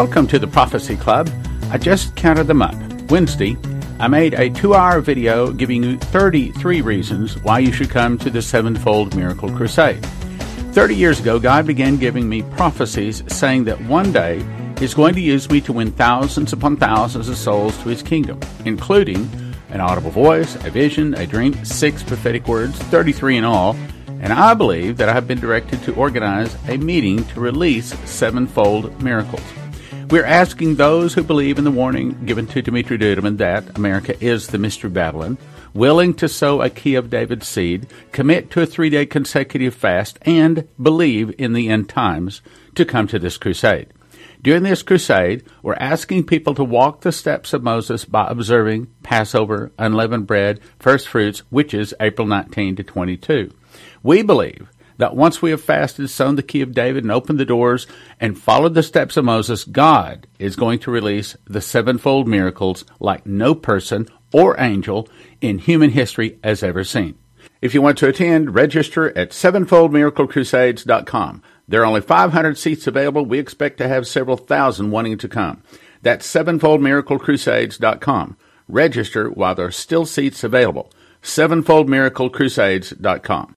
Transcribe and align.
Welcome 0.00 0.28
to 0.28 0.38
the 0.38 0.46
Prophecy 0.46 0.96
Club. 0.96 1.28
I 1.70 1.76
just 1.76 2.16
counted 2.16 2.44
them 2.44 2.62
up. 2.62 2.74
Wednesday, 3.10 3.58
I 3.98 4.08
made 4.08 4.32
a 4.32 4.48
two 4.48 4.74
hour 4.74 5.02
video 5.02 5.52
giving 5.52 5.82
you 5.82 5.98
33 5.98 6.80
reasons 6.80 7.36
why 7.42 7.58
you 7.58 7.70
should 7.70 7.90
come 7.90 8.16
to 8.16 8.30
the 8.30 8.40
Sevenfold 8.40 9.14
Miracle 9.14 9.54
Crusade. 9.54 10.02
30 10.72 10.96
years 10.96 11.20
ago, 11.20 11.38
God 11.38 11.66
began 11.66 11.98
giving 11.98 12.30
me 12.30 12.40
prophecies 12.40 13.22
saying 13.26 13.64
that 13.64 13.78
one 13.82 14.10
day 14.10 14.42
He's 14.78 14.94
going 14.94 15.12
to 15.16 15.20
use 15.20 15.50
me 15.50 15.60
to 15.60 15.72
win 15.74 15.92
thousands 15.92 16.54
upon 16.54 16.78
thousands 16.78 17.28
of 17.28 17.36
souls 17.36 17.76
to 17.82 17.90
His 17.90 18.02
kingdom, 18.02 18.40
including 18.64 19.28
an 19.68 19.82
audible 19.82 20.10
voice, 20.10 20.54
a 20.64 20.70
vision, 20.70 21.12
a 21.12 21.26
dream, 21.26 21.62
six 21.62 22.02
prophetic 22.02 22.48
words, 22.48 22.78
33 22.84 23.36
in 23.36 23.44
all, 23.44 23.76
and 24.22 24.32
I 24.32 24.54
believe 24.54 24.96
that 24.96 25.10
I 25.10 25.12
have 25.12 25.28
been 25.28 25.40
directed 25.40 25.82
to 25.82 25.94
organize 25.94 26.56
a 26.68 26.78
meeting 26.78 27.22
to 27.26 27.40
release 27.40 27.92
sevenfold 28.08 29.02
miracles. 29.02 29.42
We're 30.10 30.24
asking 30.24 30.74
those 30.74 31.14
who 31.14 31.22
believe 31.22 31.56
in 31.56 31.62
the 31.62 31.70
warning 31.70 32.24
given 32.26 32.48
to 32.48 32.60
Dimitri 32.60 32.98
Duduman 32.98 33.38
that 33.38 33.78
America 33.78 34.16
is 34.20 34.48
the 34.48 34.58
Mystery 34.58 34.90
Babylon, 34.90 35.38
willing 35.72 36.14
to 36.14 36.28
sow 36.28 36.60
a 36.60 36.68
key 36.68 36.96
of 36.96 37.10
David's 37.10 37.46
seed, 37.46 37.86
commit 38.10 38.50
to 38.50 38.60
a 38.60 38.66
three 38.66 38.90
day 38.90 39.06
consecutive 39.06 39.72
fast, 39.72 40.18
and 40.22 40.66
believe 40.82 41.32
in 41.38 41.52
the 41.52 41.68
end 41.68 41.88
times 41.88 42.42
to 42.74 42.84
come 42.84 43.06
to 43.06 43.20
this 43.20 43.38
crusade. 43.38 43.92
During 44.42 44.64
this 44.64 44.82
crusade, 44.82 45.44
we're 45.62 45.74
asking 45.74 46.24
people 46.24 46.56
to 46.56 46.64
walk 46.64 47.02
the 47.02 47.12
steps 47.12 47.52
of 47.52 47.62
Moses 47.62 48.04
by 48.04 48.26
observing 48.26 48.88
Passover, 49.04 49.70
unleavened 49.78 50.26
bread, 50.26 50.58
first 50.80 51.06
fruits, 51.06 51.44
which 51.50 51.72
is 51.72 51.94
April 52.00 52.26
19 52.26 52.74
to 52.74 52.82
22. 52.82 53.52
We 54.02 54.22
believe 54.22 54.68
that 55.00 55.16
once 55.16 55.40
we 55.40 55.50
have 55.50 55.62
fasted, 55.62 56.10
sown 56.10 56.36
the 56.36 56.42
key 56.42 56.60
of 56.60 56.74
David, 56.74 57.04
and 57.04 57.10
opened 57.10 57.40
the 57.40 57.46
doors, 57.46 57.86
and 58.20 58.38
followed 58.38 58.74
the 58.74 58.82
steps 58.82 59.16
of 59.16 59.24
Moses, 59.24 59.64
God 59.64 60.26
is 60.38 60.56
going 60.56 60.78
to 60.80 60.90
release 60.90 61.38
the 61.46 61.62
sevenfold 61.62 62.28
miracles 62.28 62.84
like 62.98 63.24
no 63.24 63.54
person 63.54 64.06
or 64.30 64.60
angel 64.60 65.08
in 65.40 65.56
human 65.58 65.88
history 65.90 66.38
has 66.44 66.62
ever 66.62 66.84
seen. 66.84 67.16
If 67.62 67.72
you 67.72 67.80
want 67.80 67.96
to 67.98 68.08
attend, 68.08 68.54
register 68.54 69.16
at 69.16 69.30
sevenfoldmiraclecrusades.com. 69.30 71.42
There 71.66 71.80
are 71.80 71.86
only 71.86 72.02
500 72.02 72.58
seats 72.58 72.86
available. 72.86 73.24
We 73.24 73.38
expect 73.38 73.78
to 73.78 73.88
have 73.88 74.06
several 74.06 74.36
thousand 74.36 74.90
wanting 74.90 75.16
to 75.18 75.28
come. 75.28 75.62
That's 76.02 76.30
sevenfoldmiraclecrusades.com. 76.30 78.36
Register 78.68 79.30
while 79.30 79.54
there 79.54 79.66
are 79.66 79.70
still 79.70 80.04
seats 80.04 80.44
available. 80.44 80.92
sevenfoldmiraclecrusades.com. 81.22 83.54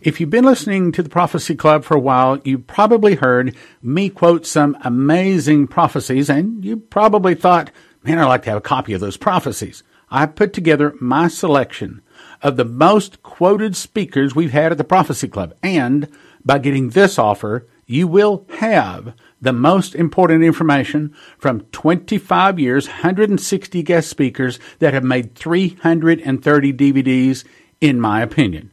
If 0.00 0.20
you've 0.20 0.30
been 0.30 0.44
listening 0.44 0.92
to 0.92 1.02
the 1.02 1.08
Prophecy 1.08 1.56
Club 1.56 1.82
for 1.82 1.96
a 1.96 2.00
while, 2.00 2.38
you 2.44 2.56
probably 2.56 3.16
heard 3.16 3.56
me 3.82 4.08
quote 4.08 4.46
some 4.46 4.76
amazing 4.84 5.66
prophecies, 5.66 6.30
and 6.30 6.64
you 6.64 6.76
probably 6.76 7.34
thought, 7.34 7.72
man, 8.04 8.20
I'd 8.20 8.26
like 8.26 8.44
to 8.44 8.50
have 8.50 8.58
a 8.58 8.60
copy 8.60 8.92
of 8.92 9.00
those 9.00 9.16
prophecies. 9.16 9.82
I 10.08 10.26
put 10.26 10.52
together 10.52 10.94
my 11.00 11.26
selection 11.26 12.00
of 12.42 12.56
the 12.56 12.64
most 12.64 13.24
quoted 13.24 13.74
speakers 13.74 14.36
we've 14.36 14.52
had 14.52 14.70
at 14.70 14.78
the 14.78 14.84
Prophecy 14.84 15.26
Club, 15.26 15.52
and 15.64 16.06
by 16.44 16.58
getting 16.58 16.90
this 16.90 17.18
offer, 17.18 17.66
you 17.84 18.06
will 18.06 18.46
have 18.60 19.14
the 19.40 19.52
most 19.52 19.96
important 19.96 20.44
information 20.44 21.12
from 21.38 21.62
25 21.72 22.60
years, 22.60 22.86
160 22.86 23.82
guest 23.82 24.08
speakers 24.08 24.60
that 24.78 24.94
have 24.94 25.02
made 25.02 25.34
330 25.34 26.72
DVDs, 26.72 27.44
in 27.80 28.00
my 28.00 28.22
opinion. 28.22 28.70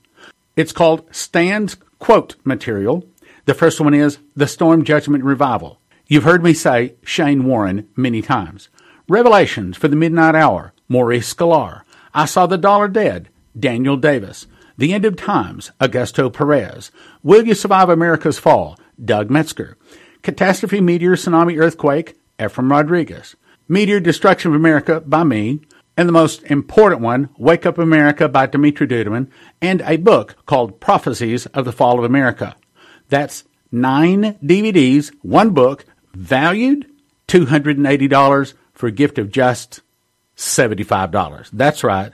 It's 0.56 0.72
called 0.72 1.14
Stan's 1.14 1.76
Quote 2.00 2.36
Material. 2.46 3.06
The 3.44 3.54
first 3.54 3.82
one 3.82 3.94
is 3.94 4.20
The 4.38 4.48
Storm 4.48 4.86
Judgment 4.86 5.26
Revival. 5.26 5.82
You've 6.08 6.24
heard 6.24 6.44
me 6.44 6.54
say 6.54 6.96
Shane 7.04 7.44
Warren 7.44 7.90
many 7.98 8.22
times. 8.22 8.70
Revelations 9.10 9.76
for 9.76 9.90
the 9.90 9.98
Midnight 9.98 10.34
Hour, 10.34 10.74
Maurice 10.88 11.34
Sklar. 11.34 11.82
I 12.14 12.26
Saw 12.26 12.46
the 12.46 12.58
Dollar 12.58 12.88
Dead, 12.88 13.28
Daniel 13.60 13.98
Davis. 13.98 14.48
The 14.78 14.94
End 14.94 15.04
of 15.04 15.18
Times, 15.18 15.72
Augusto 15.82 16.32
Perez. 16.32 16.90
Will 17.22 17.46
You 17.46 17.54
Survive 17.54 17.90
America's 17.90 18.40
Fall, 18.40 18.78
Doug 19.04 19.30
Metzger. 19.30 19.78
Catastrophe 20.22 20.80
Meteor 20.80 21.16
Tsunami 21.16 21.62
Earthquake, 21.62 22.18
Ephraim 22.42 22.72
Rodriguez. 22.72 23.36
Meteor 23.68 24.00
Destruction 24.00 24.52
of 24.52 24.56
America 24.56 25.02
by 25.02 25.24
me 25.24 25.60
and 25.98 26.08
the 26.08 26.14
most 26.14 26.44
important 26.44 27.02
one, 27.02 27.30
Wake 27.38 27.66
Up 27.66 27.78
America 27.78 28.28
by 28.28 28.46
Dimitri 28.46 28.88
Duduman, 28.88 29.30
and 29.62 29.82
a 29.82 29.98
book 29.98 30.36
called 30.46 30.80
Prophecies 30.80 31.46
of 31.48 31.66
the 31.66 31.72
Fall 31.72 31.98
of 31.98 32.06
America. 32.06 32.56
That's 33.10 33.44
nine 33.72 34.38
DVDs, 34.44 35.14
one 35.22 35.52
book, 35.52 35.86
valued 36.14 36.90
$280 37.28 38.54
for 38.74 38.88
a 38.88 38.92
gift 38.92 39.18
of 39.18 39.32
just 39.32 39.82
$75. 40.38 41.50
That's 41.54 41.84
right. 41.84 42.12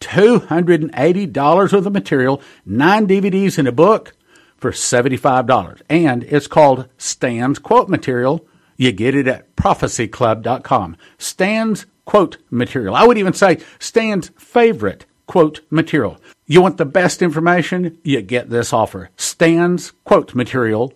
$280 0.00 1.56
worth 1.56 1.72
of 1.72 1.92
material, 1.92 2.42
nine 2.66 3.06
DVDs 3.06 3.58
and 3.58 3.68
a 3.68 3.72
book 3.72 4.12
for 4.56 4.72
$75. 4.72 5.80
And 5.88 6.24
it's 6.24 6.46
called 6.46 6.88
Stan's 6.98 7.58
Quote 7.58 7.88
Material. 7.88 8.46
You 8.76 8.92
get 8.92 9.14
it 9.14 9.28
at 9.28 9.54
prophecyclub.com. 9.56 10.96
Stan's 11.18 11.86
quote 12.04 12.38
material. 12.50 12.94
I 12.94 13.06
would 13.06 13.18
even 13.18 13.32
say 13.32 13.58
Stan's 13.78 14.30
favorite 14.38 15.06
quote 15.26 15.60
material. 15.70 16.18
You 16.46 16.60
want 16.60 16.76
the 16.76 16.84
best 16.84 17.22
information? 17.22 17.98
You 18.02 18.22
get 18.22 18.50
this 18.50 18.72
offer. 18.72 19.10
Stan's 19.16 19.92
quote 20.04 20.34
material, 20.34 20.92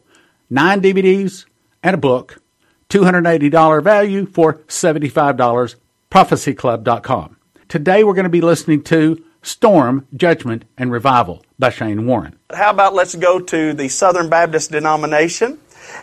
nine 0.50 0.80
DVDs 0.80 1.46
and 1.82 1.94
a 1.94 1.98
book, 1.98 2.42
$280 2.90 3.82
value 3.82 4.26
for 4.26 4.54
$75, 4.68 5.76
prophecyclub.com. 6.10 7.36
Today 7.68 8.04
we're 8.04 8.14
going 8.14 8.24
to 8.24 8.30
be 8.30 8.40
listening 8.40 8.82
to 8.84 9.24
Storm, 9.42 10.06
Judgment, 10.14 10.64
and 10.76 10.90
Revival 10.90 11.44
by 11.58 11.70
Shane 11.70 12.06
Warren. 12.06 12.36
How 12.52 12.70
about 12.70 12.94
let's 12.94 13.14
go 13.14 13.40
to 13.40 13.72
the 13.72 13.88
Southern 13.88 14.28
Baptist 14.28 14.72
denomination? 14.72 15.58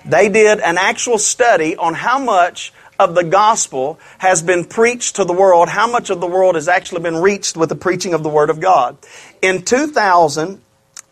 They 0.05 0.29
did 0.29 0.59
an 0.59 0.77
actual 0.77 1.17
study 1.17 1.75
on 1.75 1.93
how 1.93 2.19
much 2.19 2.73
of 3.03 3.15
the 3.15 3.23
gospel 3.23 3.99
has 4.17 4.41
been 4.41 4.65
preached 4.65 5.17
to 5.17 5.25
the 5.25 5.33
world, 5.33 5.69
how 5.69 5.91
much 5.91 6.09
of 6.09 6.21
the 6.21 6.27
world 6.27 6.55
has 6.55 6.67
actually 6.67 7.01
been 7.01 7.17
reached 7.17 7.57
with 7.57 7.69
the 7.69 7.75
preaching 7.75 8.13
of 8.13 8.23
the 8.23 8.29
Word 8.29 8.49
of 8.49 8.59
God. 8.59 8.97
In 9.41 9.63
2000, 9.63 10.61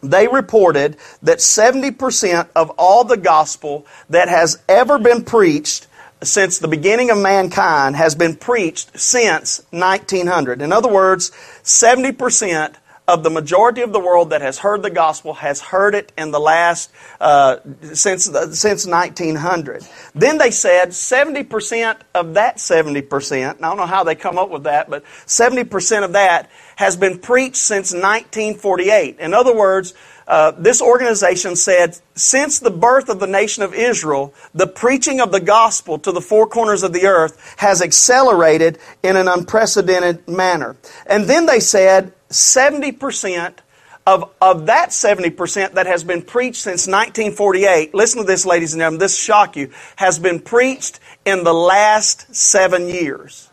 they 0.02 0.28
reported 0.28 0.98
that 1.22 1.38
70% 1.38 2.50
of 2.56 2.72
all 2.72 3.04
the 3.04 3.18
gospel 3.18 3.86
that 4.10 4.30
has 4.30 4.58
ever 4.68 4.98
been 4.98 5.24
preached 5.24 5.88
since 6.24 6.60
the 6.60 6.68
beginning 6.68 7.10
of 7.10 7.18
mankind 7.18 7.96
has 7.96 8.16
been 8.16 8.36
preached 8.36 8.98
since 9.00 9.62
1900. 9.72 10.62
In 10.62 10.72
other 10.72 10.90
words, 10.90 11.32
70% 11.64 12.76
of 13.08 13.24
the 13.24 13.30
majority 13.30 13.82
of 13.82 13.92
the 13.92 14.00
world 14.00 14.30
that 14.30 14.42
has 14.42 14.60
heard 14.60 14.84
the 14.84 14.90
gospel 14.90 15.34
has 15.34 15.60
heard 15.60 15.96
it 15.96 16.12
in 16.18 16.32
the 16.32 16.40
last 16.40 16.92
uh, 17.20 17.58
since 17.94 18.26
since 18.26 18.86
1900. 18.86 19.86
Then 20.14 20.38
they 20.38 20.52
said 20.52 20.90
70% 20.90 21.98
of 22.14 22.36
that 22.36 22.58
70%. 22.58 23.50
I 23.50 23.54
don't 23.60 23.78
know 23.78 23.86
how 23.86 24.04
they 24.04 24.16
come 24.16 24.38
up 24.38 24.50
with 24.50 24.64
that, 24.64 24.90
but 24.90 25.04
70% 25.26 26.04
of 26.04 26.14
that 26.14 26.50
has 26.76 26.96
been 26.96 27.20
preached 27.20 27.58
since 27.58 27.92
1948. 27.92 29.20
In 29.20 29.34
other 29.34 29.56
words, 29.56 29.94
uh, 30.28 30.52
this 30.52 30.82
organization 30.82 31.58
said, 31.58 31.98
since 32.16 32.60
the 32.60 32.72
birth 32.72 33.10
of 33.10 33.20
the 33.20 33.28
nation 33.28 33.64
of 33.64 33.74
Israel, 33.74 34.34
the 34.54 34.68
preaching 34.68 35.20
of 35.20 35.32
the 35.32 35.42
gospel 35.42 36.00
to 36.00 36.12
the 36.12 36.22
four 36.22 36.48
corners 36.48 36.84
of 36.84 36.94
the 36.94 37.06
earth 37.06 37.56
has 37.58 37.82
accelerated 37.82 38.80
in 39.04 39.18
an 39.18 39.28
unprecedented 39.28 40.26
manner. 40.30 40.78
And 41.06 41.26
then 41.26 41.48
they 41.48 41.60
said, 41.60 42.14
70% 42.32 43.60
of, 44.08 44.32
of 44.42 44.66
that 44.66 44.90
70% 44.90 45.74
that 45.74 45.86
has 45.86 46.04
been 46.04 46.22
preached 46.22 46.62
since 46.62 46.88
1948, 46.88 47.94
listen 47.94 48.22
to 48.22 48.28
this, 48.28 48.46
ladies 48.46 48.74
and 48.74 48.80
gentlemen, 48.80 49.00
this 49.00 49.18
shock 49.18 49.56
you, 49.56 49.72
has 49.96 50.18
been 50.18 50.40
preached 50.40 51.00
in 51.26 51.44
the 51.44 51.54
last 51.54 52.34
seven 52.34 52.88
years. 52.90 53.50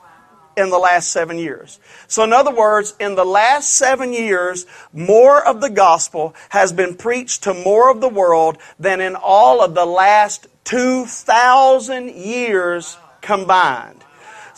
In 0.56 0.70
the 0.70 0.78
last 0.78 1.10
seven 1.10 1.38
years. 1.38 1.78
So, 2.08 2.24
in 2.24 2.32
other 2.32 2.52
words, 2.52 2.94
in 2.98 3.14
the 3.14 3.24
last 3.24 3.74
seven 3.74 4.12
years, 4.12 4.66
more 4.92 5.46
of 5.46 5.60
the 5.60 5.70
gospel 5.70 6.34
has 6.48 6.72
been 6.72 6.96
preached 6.96 7.44
to 7.44 7.54
more 7.54 7.92
of 7.92 8.00
the 8.00 8.08
world 8.08 8.58
than 8.76 9.00
in 9.00 9.14
all 9.14 9.62
of 9.62 9.76
the 9.76 9.86
last 9.86 10.48
2,000 10.64 12.08
years 12.08 12.96
combined. 13.20 14.02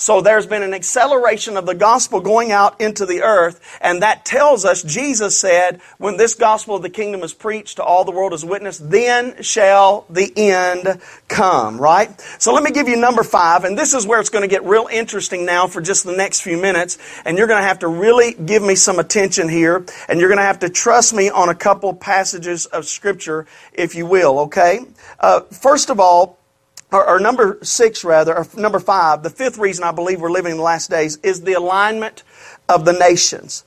So 0.01 0.23
there's 0.23 0.47
been 0.47 0.63
an 0.63 0.73
acceleration 0.73 1.59
of 1.59 1.67
the 1.67 1.75
gospel 1.75 2.21
going 2.21 2.53
out 2.53 2.81
into 2.81 3.05
the 3.05 3.21
earth, 3.21 3.61
and 3.83 4.01
that 4.03 4.25
tells 4.25 4.65
us, 4.65 4.83
Jesus 4.83 5.39
said, 5.39 5.83
when 5.99 6.17
this 6.17 6.35
gospel 6.35 6.75
of 6.75 6.81
the 6.81 6.89
kingdom 6.89 7.23
is 7.23 7.35
preached 7.35 7.77
to 7.77 7.85
all 7.85 8.07
the 8.07 8.11
world 8.11 8.33
as 8.33 8.43
witness, 8.43 8.79
then 8.79 9.43
shall 9.43 10.07
the 10.09 10.33
end 10.35 11.03
come, 11.29 11.79
right? 11.79 12.19
So 12.39 12.55
let 12.55 12.63
me 12.63 12.71
give 12.71 12.89
you 12.89 12.97
number 12.97 13.23
five, 13.23 13.65
and 13.65 13.77
this 13.77 13.93
is 13.93 14.07
where 14.07 14.21
it's 14.21 14.31
going 14.31 14.41
to 14.41 14.49
get 14.49 14.65
real 14.65 14.89
interesting 14.91 15.45
now 15.45 15.67
for 15.67 15.83
just 15.83 16.07
the 16.07 16.17
next 16.17 16.41
few 16.41 16.57
minutes, 16.57 16.97
and 17.27 17.37
you're 17.37 17.47
going 17.47 17.61
to 17.61 17.69
have 17.69 17.81
to 17.81 17.89
really 17.89 18.33
give 18.33 18.63
me 18.63 18.77
some 18.77 18.99
attention 18.99 19.51
here, 19.51 19.85
and 20.09 20.19
you're 20.19 20.31
going 20.31 20.39
to 20.39 20.45
have 20.45 20.61
to 20.61 20.71
trust 20.71 21.13
me 21.13 21.29
on 21.29 21.51
a 21.51 21.55
couple 21.55 21.93
passages 21.93 22.65
of 22.65 22.87
scripture, 22.87 23.47
if 23.75 23.95
you 23.95 24.07
will, 24.07 24.39
okay? 24.41 24.81
Uh, 25.19 25.41
first 25.41 25.91
of 25.91 26.01
all, 26.01 26.40
or, 26.93 27.09
or 27.09 27.21
number 27.21 27.59
six 27.63 28.05
rather, 28.05 28.37
or 28.37 28.47
number 28.57 28.81
five, 28.81 29.23
the 29.23 29.31
fifth 29.31 29.59
reason 29.59 29.85
I 29.85 29.93
believe 29.93 30.21
we're 30.21 30.31
living 30.31 30.53
in 30.53 30.59
the 30.59 30.65
last 30.65 30.91
days 30.91 31.19
is 31.23 31.43
the 31.43 31.55
alignment 31.55 32.23
of 32.69 32.85
the 32.85 32.93
nations. 32.93 33.65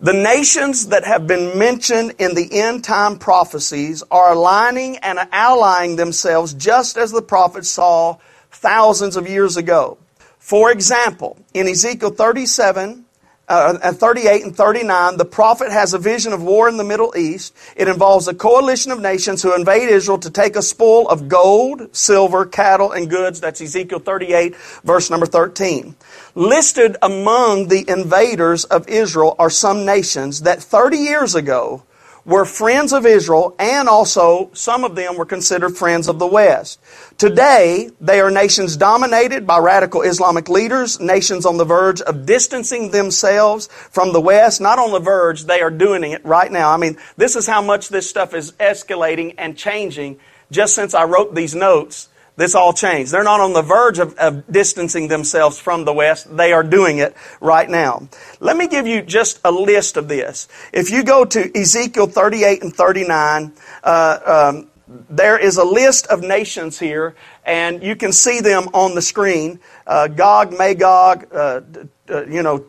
The 0.00 0.12
nations 0.12 0.88
that 0.88 1.04
have 1.04 1.28
been 1.28 1.56
mentioned 1.56 2.14
in 2.18 2.34
the 2.34 2.48
end 2.60 2.82
time 2.82 3.18
prophecies 3.18 4.02
are 4.10 4.32
aligning 4.32 4.96
and 4.98 5.20
allying 5.30 5.94
themselves 5.94 6.54
just 6.54 6.96
as 6.96 7.12
the 7.12 7.22
prophets 7.22 7.68
saw 7.68 8.18
thousands 8.50 9.16
of 9.16 9.28
years 9.28 9.56
ago. 9.56 9.98
For 10.40 10.72
example, 10.72 11.38
in 11.54 11.68
Ezekiel 11.68 12.10
37, 12.10 13.01
uh, 13.52 13.92
38 13.92 14.44
and 14.44 14.56
39, 14.56 15.18
the 15.18 15.24
prophet 15.24 15.70
has 15.70 15.92
a 15.92 15.98
vision 15.98 16.32
of 16.32 16.42
war 16.42 16.68
in 16.68 16.78
the 16.78 16.84
Middle 16.84 17.14
East. 17.16 17.54
It 17.76 17.86
involves 17.86 18.26
a 18.26 18.34
coalition 18.34 18.90
of 18.92 19.00
nations 19.00 19.42
who 19.42 19.54
invade 19.54 19.88
Israel 19.88 20.18
to 20.18 20.30
take 20.30 20.56
a 20.56 20.62
spoil 20.62 21.06
of 21.08 21.28
gold, 21.28 21.94
silver, 21.94 22.46
cattle, 22.46 22.92
and 22.92 23.10
goods. 23.10 23.40
That's 23.40 23.60
Ezekiel 23.60 23.98
38, 23.98 24.56
verse 24.84 25.10
number 25.10 25.26
13. 25.26 25.94
Listed 26.34 26.96
among 27.02 27.68
the 27.68 27.84
invaders 27.88 28.64
of 28.64 28.88
Israel 28.88 29.36
are 29.38 29.50
some 29.50 29.84
nations 29.84 30.40
that 30.42 30.62
30 30.62 30.96
years 30.96 31.34
ago 31.34 31.82
were 32.24 32.44
friends 32.44 32.92
of 32.92 33.04
Israel 33.04 33.54
and 33.58 33.88
also 33.88 34.50
some 34.52 34.84
of 34.84 34.94
them 34.94 35.16
were 35.16 35.26
considered 35.26 35.76
friends 35.76 36.08
of 36.08 36.18
the 36.18 36.26
West. 36.26 36.80
Today, 37.18 37.90
they 38.00 38.20
are 38.20 38.30
nations 38.30 38.76
dominated 38.76 39.46
by 39.46 39.58
radical 39.58 40.02
Islamic 40.02 40.48
leaders, 40.48 41.00
nations 41.00 41.44
on 41.44 41.56
the 41.56 41.64
verge 41.64 42.00
of 42.02 42.26
distancing 42.26 42.90
themselves 42.90 43.66
from 43.90 44.12
the 44.12 44.20
West. 44.20 44.60
Not 44.60 44.78
on 44.78 44.92
the 44.92 45.00
verge, 45.00 45.44
they 45.44 45.60
are 45.60 45.70
doing 45.70 46.04
it 46.04 46.24
right 46.24 46.50
now. 46.50 46.70
I 46.70 46.76
mean, 46.76 46.96
this 47.16 47.36
is 47.36 47.46
how 47.46 47.62
much 47.62 47.88
this 47.88 48.08
stuff 48.08 48.34
is 48.34 48.52
escalating 48.52 49.34
and 49.38 49.56
changing 49.56 50.18
just 50.50 50.74
since 50.74 50.94
I 50.94 51.04
wrote 51.04 51.34
these 51.34 51.54
notes 51.54 52.08
this 52.36 52.54
all 52.54 52.72
changed. 52.72 53.12
They're 53.12 53.24
not 53.24 53.40
on 53.40 53.52
the 53.52 53.62
verge 53.62 53.98
of, 53.98 54.14
of, 54.16 54.46
distancing 54.50 55.08
themselves 55.08 55.58
from 55.58 55.84
the 55.84 55.92
West. 55.92 56.34
They 56.34 56.52
are 56.52 56.62
doing 56.62 56.98
it 56.98 57.14
right 57.40 57.68
now. 57.68 58.08
Let 58.40 58.56
me 58.56 58.68
give 58.68 58.86
you 58.86 59.02
just 59.02 59.40
a 59.44 59.50
list 59.50 59.96
of 59.96 60.08
this. 60.08 60.48
If 60.72 60.90
you 60.90 61.04
go 61.04 61.24
to 61.24 61.58
Ezekiel 61.58 62.06
38 62.06 62.62
and 62.62 62.74
39, 62.74 63.52
uh, 63.84 64.50
um, 64.52 64.68
there 65.08 65.38
is 65.38 65.56
a 65.56 65.64
list 65.64 66.06
of 66.06 66.22
nations 66.22 66.78
here, 66.78 67.14
and 67.44 67.82
you 67.82 67.96
can 67.96 68.12
see 68.12 68.40
them 68.40 68.68
on 68.74 68.94
the 68.94 69.02
screen. 69.02 69.60
Uh, 69.86 70.08
Gog, 70.08 70.56
Magog, 70.56 71.26
uh, 71.34 71.60
uh 72.08 72.26
you 72.26 72.42
know, 72.42 72.64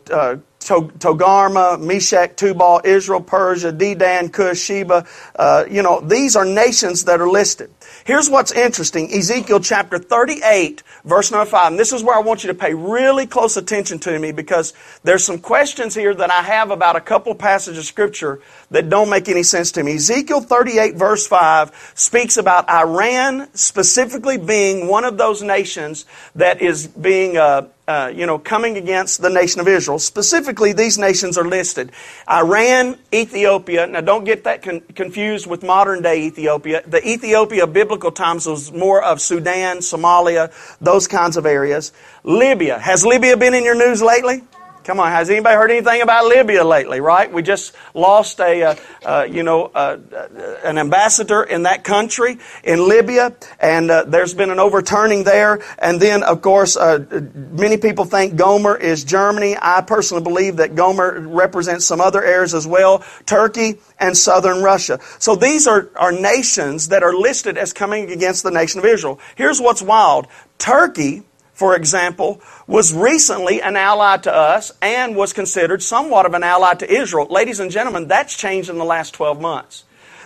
Togarmah, 0.64 1.80
Meshech, 1.80 2.36
Tubal, 2.36 2.80
Israel, 2.84 3.20
Persia, 3.20 3.72
Dedan, 3.72 4.32
Cush, 4.32 4.58
Sheba. 4.58 5.06
Uh, 5.36 5.64
you 5.70 5.82
know, 5.82 6.00
these 6.00 6.36
are 6.36 6.44
nations 6.44 7.04
that 7.04 7.20
are 7.20 7.28
listed. 7.28 7.70
Here's 8.04 8.28
what's 8.28 8.52
interesting. 8.52 9.12
Ezekiel 9.12 9.60
chapter 9.60 9.98
38, 9.98 10.82
verse 11.04 11.30
number 11.30 11.46
5. 11.46 11.72
And 11.72 11.78
this 11.78 11.92
is 11.92 12.02
where 12.02 12.16
I 12.16 12.20
want 12.20 12.44
you 12.44 12.48
to 12.48 12.54
pay 12.54 12.74
really 12.74 13.26
close 13.26 13.56
attention 13.56 13.98
to 14.00 14.18
me 14.18 14.32
because 14.32 14.74
there's 15.02 15.24
some 15.24 15.38
questions 15.38 15.94
here 15.94 16.14
that 16.14 16.30
I 16.30 16.42
have 16.42 16.70
about 16.70 16.96
a 16.96 17.00
couple 17.00 17.34
passages 17.34 17.78
of 17.78 17.84
scripture 17.84 18.40
that 18.70 18.88
don't 18.88 19.10
make 19.10 19.28
any 19.28 19.42
sense 19.42 19.72
to 19.72 19.82
me. 19.82 19.94
Ezekiel 19.94 20.40
38 20.40 20.96
verse 20.96 21.26
5 21.26 21.92
speaks 21.94 22.36
about 22.36 22.68
Iran 22.68 23.48
specifically 23.54 24.38
being 24.38 24.88
one 24.88 25.04
of 25.04 25.18
those 25.18 25.42
nations 25.42 26.04
that 26.34 26.60
is 26.60 26.86
being, 26.86 27.36
uh, 27.36 27.68
uh, 27.86 28.10
you 28.14 28.24
know, 28.26 28.38
coming 28.38 28.76
against 28.76 29.20
the 29.20 29.28
nation 29.28 29.60
of 29.60 29.68
Israel. 29.68 29.98
Specifically, 29.98 30.72
these 30.72 30.96
nations 30.96 31.36
are 31.36 31.44
listed. 31.44 31.92
Iran, 32.28 32.96
Ethiopia. 33.12 33.86
Now 33.86 34.00
don't 34.00 34.24
get 34.24 34.44
that 34.44 34.62
con- 34.62 34.80
confused 34.94 35.46
with 35.46 35.62
modern 35.62 36.02
day 36.02 36.22
Ethiopia. 36.22 36.82
The 36.86 37.06
Ethiopia 37.06 37.66
biblical 37.66 38.10
times 38.10 38.46
was 38.46 38.72
more 38.72 39.02
of 39.02 39.20
Sudan, 39.20 39.78
Somalia, 39.78 40.52
those 40.80 41.06
kinds 41.06 41.36
of 41.36 41.44
areas. 41.44 41.92
Libya. 42.22 42.78
Has 42.78 43.04
Libya 43.04 43.36
been 43.36 43.54
in 43.54 43.64
your 43.64 43.74
news 43.74 44.00
lately? 44.00 44.42
Come 44.84 45.00
on, 45.00 45.10
has 45.10 45.30
anybody 45.30 45.56
heard 45.56 45.70
anything 45.70 46.02
about 46.02 46.26
Libya 46.26 46.62
lately? 46.62 47.00
Right? 47.00 47.32
We 47.32 47.40
just 47.40 47.74
lost 47.94 48.38
a, 48.38 48.62
uh, 48.62 48.74
uh, 49.02 49.26
you 49.30 49.42
know, 49.42 49.70
uh, 49.74 49.96
uh, 50.14 50.28
an 50.62 50.76
ambassador 50.76 51.42
in 51.42 51.62
that 51.62 51.84
country 51.84 52.36
in 52.62 52.86
Libya, 52.86 53.34
and 53.58 53.90
uh, 53.90 54.04
there's 54.04 54.34
been 54.34 54.50
an 54.50 54.58
overturning 54.58 55.24
there. 55.24 55.62
And 55.78 55.98
then, 56.00 56.22
of 56.22 56.42
course, 56.42 56.76
uh, 56.76 56.98
many 57.32 57.78
people 57.78 58.04
think 58.04 58.36
Gomer 58.36 58.76
is 58.76 59.04
Germany. 59.04 59.56
I 59.58 59.80
personally 59.80 60.22
believe 60.22 60.56
that 60.56 60.74
Gomer 60.74 61.18
represents 61.18 61.86
some 61.86 62.02
other 62.02 62.22
areas 62.22 62.52
as 62.52 62.66
well, 62.66 63.02
Turkey 63.24 63.78
and 63.98 64.14
southern 64.14 64.62
Russia. 64.62 65.00
So 65.18 65.34
these 65.34 65.66
are, 65.66 65.88
are 65.96 66.12
nations 66.12 66.88
that 66.88 67.02
are 67.02 67.14
listed 67.14 67.56
as 67.56 67.72
coming 67.72 68.10
against 68.10 68.42
the 68.42 68.50
nation 68.50 68.80
of 68.80 68.84
Israel. 68.84 69.18
Here's 69.34 69.62
what's 69.62 69.80
wild: 69.80 70.26
Turkey 70.58 71.22
for 71.54 71.76
example, 71.76 72.42
was 72.66 72.92
recently 72.92 73.62
an 73.62 73.76
ally 73.76 74.16
to 74.18 74.34
us 74.34 74.72
and 74.82 75.16
was 75.16 75.32
considered 75.32 75.82
somewhat 75.82 76.26
of 76.26 76.34
an 76.34 76.42
ally 76.42 76.74
to 76.74 76.92
Israel. 76.92 77.26
Ladies 77.30 77.60
and 77.60 77.70
gentlemen, 77.70 78.08
that's 78.08 78.36
changed 78.36 78.68
in 78.68 78.76
the 78.76 78.84
last 78.84 79.14
12 79.14 79.40
months. 79.40 79.84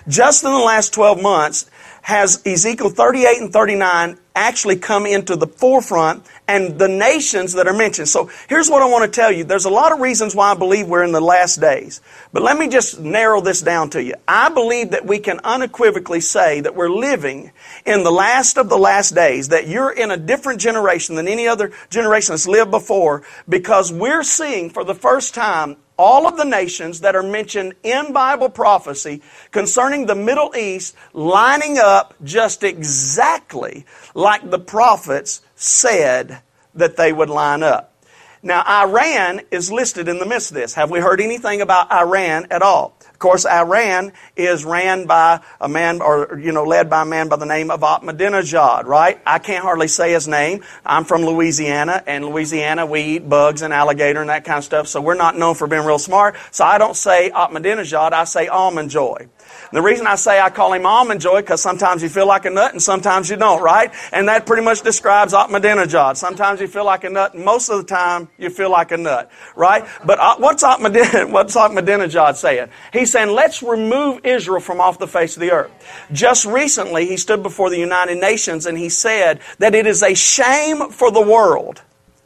Just 0.09 0.43
in 0.43 0.51
the 0.51 0.59
last 0.59 0.95
12 0.95 1.21
months 1.21 1.71
has 2.01 2.41
Ezekiel 2.47 2.89
38 2.89 3.43
and 3.43 3.53
39 3.53 4.19
actually 4.35 4.77
come 4.77 5.05
into 5.05 5.37
the 5.37 5.47
forefront 5.47 6.25
and 6.47 6.79
the 6.79 6.89
nations 6.89 7.53
that 7.53 7.67
are 7.67 7.75
mentioned. 7.75 8.09
So 8.09 8.31
here's 8.49 8.71
what 8.71 8.81
I 8.81 8.87
want 8.87 9.05
to 9.05 9.15
tell 9.15 9.31
you. 9.31 9.45
There's 9.45 9.67
a 9.67 9.71
lot 9.71 9.93
of 9.93 10.01
reasons 10.01 10.35
why 10.35 10.53
I 10.53 10.55
believe 10.55 10.89
we're 10.89 11.05
in 11.05 11.13
the 11.13 11.21
last 11.21 11.61
days. 11.61 12.01
But 12.33 12.43
let 12.43 12.57
me 12.57 12.69
just 12.69 12.99
narrow 12.99 13.43
this 13.43 13.61
down 13.61 13.91
to 13.91 14.03
you. 14.03 14.15
I 14.27 14.49
believe 14.49 14.93
that 14.93 15.05
we 15.05 15.19
can 15.19 15.41
unequivocally 15.45 16.21
say 16.21 16.63
that 16.63 16.75
we're 16.75 16.89
living 16.89 17.53
in 17.85 18.03
the 18.03 18.13
last 18.13 18.57
of 18.57 18.69
the 18.69 18.79
last 18.79 19.15
days, 19.15 19.49
that 19.49 19.69
you're 19.69 19.91
in 19.91 20.11
a 20.11 20.17
different 20.17 20.61
generation 20.61 21.15
than 21.15 21.29
any 21.29 21.47
other 21.47 21.73
generation 21.91 22.33
that's 22.33 22.49
lived 22.49 22.71
before 22.71 23.23
because 23.49 23.93
we're 23.93 24.23
seeing 24.23 24.71
for 24.71 24.85
the 24.85 24.95
first 24.95 25.35
time 25.35 25.77
all 25.99 26.27
of 26.27 26.37
the 26.37 26.45
nations 26.45 27.01
that 27.01 27.17
are 27.17 27.23
mentioned 27.23 27.75
in 27.83 28.13
Bible 28.13 28.49
prophecy 28.49 29.21
concerning 29.51 30.07
the 30.07 30.15
Middle 30.15 30.55
East 30.57 30.95
lining 31.13 31.79
up 31.79 32.15
just 32.23 32.63
exactly 32.63 33.85
like 34.15 34.49
the 34.49 34.59
prophets 34.59 35.43
said 35.57 36.41
that 36.75 36.97
they 36.97 37.13
would 37.13 37.29
line 37.29 37.63
up. 37.63 37.95
Now, 38.43 38.63
Iran 38.65 39.41
is 39.51 39.73
listed 39.73 40.07
in 40.09 40.19
the 40.19 40.27
midst 40.27 40.53
of 40.53 40.55
this. 40.55 40.75
Have 40.75 40.91
we 40.91 41.01
heard 41.01 41.21
anything 41.21 41.61
about 41.61 41.93
Iran 41.93 42.47
at 42.51 42.63
all? 42.63 42.98
Of 43.19 43.21
course, 43.21 43.47
Iran 43.47 44.13
is 44.37 44.65
ran 44.65 45.07
by 45.07 45.41
a 45.61 45.69
man, 45.69 46.01
or, 46.03 46.39
you 46.41 46.53
know, 46.53 46.63
led 46.63 46.89
by 46.89 47.03
a 47.03 47.05
man 47.05 47.27
by 47.29 47.35
the 47.35 47.47
name 47.47 47.69
of 47.69 47.81
Ahmadinejad, 47.81 48.85
right? 48.85 49.21
I 49.27 49.41
can't 49.41 49.65
hardly 49.65 49.89
say 49.89 50.13
his 50.13 50.29
name. 50.29 50.63
I'm 50.87 51.05
from 51.05 51.25
Louisiana, 51.25 52.01
and 52.07 52.25
Louisiana, 52.25 52.87
we 52.87 53.01
eat 53.01 53.29
bugs 53.29 53.63
and 53.63 53.75
alligator 53.75 54.21
and 54.21 54.31
that 54.31 54.45
kind 54.45 54.59
of 54.59 54.63
stuff, 54.63 54.87
so 54.87 55.01
we're 55.01 55.17
not 55.17 55.37
known 55.37 55.57
for 55.57 55.67
being 55.67 55.85
real 55.85 55.99
smart. 55.99 56.37
So 56.53 56.65
I 56.65 56.79
don't 56.79 56.95
say 56.95 57.31
Ahmadinejad, 57.31 58.13
I 58.13 58.23
say 58.23 58.47
Almond 58.47 58.91
Joy. 58.91 59.27
The 59.73 59.83
reason 59.83 60.07
I 60.07 60.15
say 60.15 60.41
I 60.41 60.51
call 60.51 60.73
him 60.73 60.87
almond 60.87 61.21
joy 61.21 61.41
because 61.41 61.63
sometimes 61.63 62.03
you 62.03 62.09
feel 62.09 62.27
like 62.27 62.45
a 62.45 62.51
nut 62.51 62.73
and 62.73 62.83
sometimes 62.83 63.29
you 63.29 63.37
don't, 63.37 63.63
right? 63.63 63.93
And 64.13 64.29
that 64.29 64.47
pretty 64.47 64.63
much 64.63 64.83
describes 64.83 65.33
Ahmadinejad. 65.33 66.17
Sometimes 66.17 66.61
you 66.61 66.69
feel 66.69 66.85
like 66.85 67.05
a 67.05 67.11
nut 67.11 67.35
and 67.35 67.45
most 67.45 67.69
of 67.69 67.79
the 67.79 67.85
time 67.85 68.29
you 68.39 68.51
feel 68.51 68.71
like 68.71 68.93
a 68.93 68.97
nut, 68.97 69.31
right? 69.57 69.87
But 70.05 70.19
uh, 70.19 70.37
what's, 70.39 70.63
Ahmadinejad, 70.63 71.31
what's 71.33 71.55
Ahmadinejad 71.55 72.37
saying? 72.37 72.69
He's 72.93 73.13
saying, 73.13 73.29
let's 73.35 73.63
remove 73.63 74.25
Israel 74.25 74.61
from 74.61 74.81
off 74.81 74.99
the 74.99 75.09
face 75.09 75.37
of 75.37 75.41
the 75.41 75.53
earth. 75.53 75.71
Just 76.13 76.45
recently, 76.45 77.07
he 77.07 77.17
stood 77.17 77.43
before 77.43 77.71
the 77.71 77.79
United 77.79 78.19
Nations 78.19 78.67
and 78.67 78.79
he 78.79 78.89
said 78.89 79.41
that 79.59 79.75
it 79.75 79.87
is 79.87 80.03
a 80.03 80.15
shame 80.15 80.91
for 80.91 81.11
the 81.11 81.21
world 81.21 81.83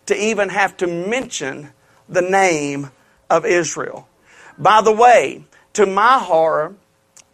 to 0.06 0.16
even 0.16 0.48
have 0.48 0.76
to 0.78 0.86
mention 0.86 1.70
the 2.08 2.22
name 2.22 2.90
of 3.30 3.46
Israel. 3.46 4.08
By 4.58 4.82
the 4.82 4.92
way, 4.92 5.44
to 5.74 5.86
my 5.86 6.18
horror, 6.18 6.74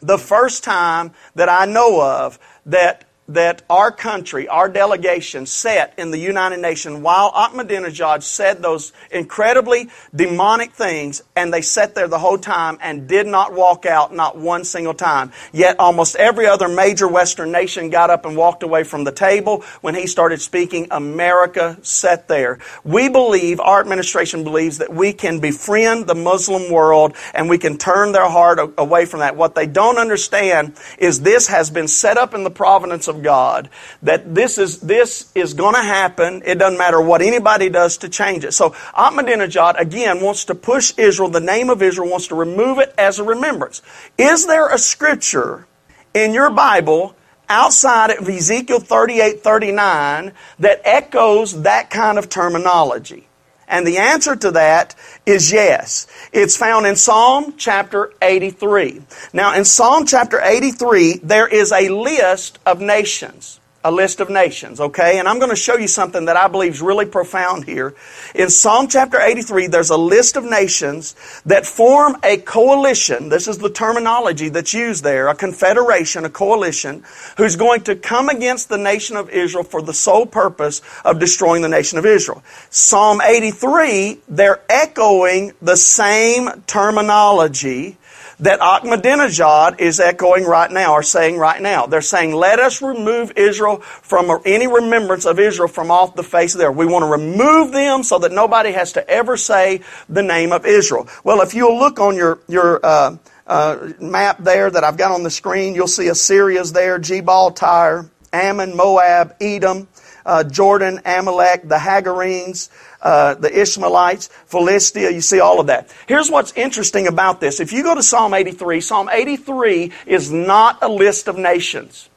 the 0.01 0.19
first 0.19 0.65
time 0.65 1.13
that 1.35 1.49
I 1.49 1.65
know 1.65 2.03
of 2.03 2.39
that 2.67 3.05
that 3.29 3.63
our 3.69 3.93
country, 3.93 4.49
our 4.49 4.69
delegation 4.69 5.45
sat 5.45 5.93
in 5.99 6.11
the 6.11 6.19
United 6.19 6.61
Nations 6.61 6.99
while 6.99 7.31
Ahmadinejad 7.33 8.23
said 8.23 8.63
those 8.63 8.93
incredibly 9.11 9.91
demonic 10.15 10.73
things 10.73 11.23
and 11.37 11.53
they 11.53 11.61
sat 11.61 11.95
there 11.95 12.09
the 12.09 12.19
whole 12.19 12.39
time 12.39 12.79
and 12.81 13.07
did 13.07 13.27
not 13.27 13.53
walk 13.53 13.85
out 13.85 14.15
not 14.15 14.39
one 14.39 14.65
single 14.65 14.95
time. 14.95 15.31
Yet 15.53 15.79
almost 15.79 16.17
every 16.17 16.47
other 16.47 16.69
major 16.69 17.07
Western 17.07 17.53
nation 17.53 17.91
got 17.91 18.09
up 18.09 18.25
and 18.25 18.37
walked 18.37 18.63
away 18.63 18.85
from 18.85 19.05
the 19.05 19.13
table 19.13 19.63
when 19.83 19.95
he 19.95 20.07
started 20.07 20.41
speaking. 20.41 20.89
America 20.91 21.79
sat 21.83 22.29
there. 22.29 22.59
We 22.83 23.09
believe, 23.09 23.61
our 23.61 23.81
administration 23.81 24.43
believes 24.43 24.79
that 24.79 24.93
we 24.93 25.13
can 25.13 25.41
befriend 25.41 26.07
the 26.07 26.15
Muslim 26.15 26.73
world 26.73 27.15
and 27.35 27.51
we 27.51 27.59
can 27.59 27.77
turn 27.77 28.13
their 28.13 28.29
heart 28.29 28.59
away 28.79 29.05
from 29.05 29.21
that. 29.21 29.37
What 29.37 29.55
they 29.55 29.67
don't 29.67 29.99
understand 29.99 30.77
is 30.99 31.21
this 31.21 31.49
has 31.49 31.71
been 31.71 31.89
set 31.89 32.17
up 32.17 32.33
in 32.33 32.45
the 32.45 32.51
providence 32.51 33.07
of 33.09 33.18
God 33.23 33.69
that 34.03 34.35
this 34.35 34.59
is, 34.59 34.81
this 34.81 35.31
is 35.35 35.55
going 35.55 35.75
to 35.75 35.83
happen. 35.83 36.43
It 36.45 36.59
doesn't 36.59 36.79
matter 36.79 37.01
what 37.01 37.23
anybody 37.23 37.69
does 37.69 37.99
to 37.99 38.09
change 38.09 38.45
it. 38.45 38.53
So 38.53 38.71
Ahmadinejad, 38.71 39.81
again, 39.81 40.21
wants 40.21 40.47
to 40.47 40.55
push 40.55 40.93
Israel, 40.97 41.29
the 41.29 41.41
name 41.41 41.71
of 41.71 41.83
Israel, 41.83 42.09
wants 42.11 42.29
to 42.29 42.35
remove 42.35 42.79
it 42.79 42.95
as 42.99 43.19
a 43.19 43.25
remembrance. 43.25 43.83
Is 44.17 44.47
there 44.47 44.69
a 44.69 44.79
scripture 44.79 45.67
in 46.15 46.35
your 46.35 46.51
Bible 46.51 47.15
outside 47.49 48.11
of 48.11 48.29
Ezekiel 48.29 48.81
38 48.81 49.43
39 49.43 50.33
that 50.59 50.81
echoes 50.85 51.63
that 51.63 51.91
kind 51.91 52.19
of 52.19 52.29
terminology? 52.29 53.28
And 53.69 53.87
the 53.87 53.99
answer 53.99 54.35
to 54.35 54.51
that 54.53 54.95
is 55.27 55.53
yes. 55.53 56.07
It's 56.33 56.57
found 56.57 56.87
in 56.87 56.97
Psalm 56.97 57.55
chapter 57.57 58.13
83. 58.23 59.03
Now, 59.33 59.55
in 59.55 59.65
Psalm 59.65 60.07
chapter 60.07 60.41
83, 60.41 61.21
there 61.23 61.47
is 61.47 61.71
a 61.71 61.89
list 61.91 62.59
of 62.65 62.81
nations 62.81 63.61
a 63.89 63.91
list 63.91 64.21
of 64.21 64.29
nations, 64.29 64.81
okay? 64.81 65.19
And 65.19 65.27
I'm 65.27 65.39
going 65.39 65.51
to 65.51 65.57
show 65.57 65.77
you 65.77 65.89
something 65.89 66.27
that 66.27 66.37
I 66.37 66.47
believe 66.47 66.75
is 66.75 66.83
really 66.83 67.07
profound 67.07 67.65
here. 67.65 67.95
In 68.35 68.51
Psalm 68.51 68.87
chapter 68.87 69.19
83, 69.19 69.67
there's 69.69 69.89
a 69.89 69.97
list 69.97 70.37
of 70.37 70.45
nations 70.45 71.17
that 71.47 71.65
form 71.65 72.17
a 72.23 72.37
coalition. 72.37 73.31
This 73.31 73.49
is 73.49 73.59
the 73.59 73.71
terminology 73.71 74.51
that's 74.51 74.75
used 74.75 75.05
there, 75.05 75.29
a 75.29 75.35
confederation, 75.35 76.27
a 76.27 76.31
coalition, 76.31 77.03
who's 77.39 77.57
going 77.57 77.81
to 77.85 77.97
come 77.97 78.29
against 78.29 78.69
the 78.69 78.77
nation 78.79 79.17
of 79.17 79.31
Israel 79.31 79.65
for 79.65 79.81
the 79.81 79.95
sole 79.95 80.27
purpose 80.27 80.83
of 81.05 81.19
destroying 81.19 81.63
the 81.63 81.69
nation 81.69 81.99
of 81.99 82.05
Israel. 82.05 82.43
Psalm 82.69 83.23
83, 83.23 84.19
they're 84.29 84.61
echoing 84.69 85.53
the 85.63 85.77
same 85.77 86.51
terminology 86.67 87.97
that 88.41 88.61
Ahmadinejad 88.61 89.81
is 89.81 90.01
echoing 90.01 90.45
right 90.45 90.71
now 90.71 90.93
or 90.93 91.03
saying 91.03 91.39
right 91.39 91.61
now. 91.61 91.87
They're 91.87 92.01
saying, 92.01 92.35
let 92.35 92.59
us 92.59 92.81
remove 92.81 93.33
Israel 93.37 93.79
from 93.81 94.31
any 94.45 94.67
remembrance 94.67 95.25
of 95.25 95.39
Israel 95.39 95.69
from 95.69 95.91
off 95.91 96.15
the 96.15 96.23
face 96.23 96.55
of 96.55 96.59
there. 96.59 96.71
We 96.71 96.87
want 96.87 97.05
to 97.05 97.11
remove 97.11 97.73
them 97.73 98.03
so 98.03 98.19
that 98.21 98.33
nobody 98.33 98.73
has 98.73 98.93
to 98.93 99.09
ever 99.09 99.37
say 99.37 99.81
the 100.09 100.23
name 100.23 100.53
of 100.53 100.67
Israel. 100.67 101.09
Well, 101.25 101.41
if 101.41 101.55
you'll 101.55 101.79
look 101.79 101.99
on 101.99 102.17
your, 102.17 102.39
your, 102.49 102.85
uh, 102.85 103.17
uh, 103.47 103.93
map 103.99 104.45
there 104.45 104.71
that 104.71 104.85
I've 104.85 104.99
got 104.99 105.11
on 105.11 105.23
the 105.23 105.31
screen, 105.31 105.75
you'll 105.75 105.87
see 105.87 106.09
Assyria's 106.09 106.73
there, 106.73 106.99
Jebal, 106.99 107.57
Tyre, 107.57 108.11
Ammon, 108.31 108.77
Moab, 108.77 109.35
Edom, 109.41 109.89
uh, 110.29 110.45
Jordan, 110.45 111.01
Amalek, 111.07 111.67
the 111.67 111.79
Hagarenes, 111.79 112.69
uh, 113.01 113.35
the 113.35 113.61
Ishmaelites, 113.61 114.29
Philistia. 114.47 115.11
You 115.11 115.23
see 115.23 115.41
all 115.41 115.59
of 115.59 115.69
that. 115.69 115.91
Here's 116.07 116.31
what's 116.31 116.53
interesting 116.53 117.07
about 117.07 117.41
this. 117.41 117.61
If 117.61 117.73
you 117.73 117.83
go 117.83 117.95
to 117.95 118.03
Psalm 118.03 118.35
83, 118.35 118.83
Psalm 118.83 119.09
83 119.11 119.91
is 120.07 120.31
not 120.31 120.79
a 120.83 120.89
list 120.89 121.29
of 121.29 121.39
nations. 121.39 122.11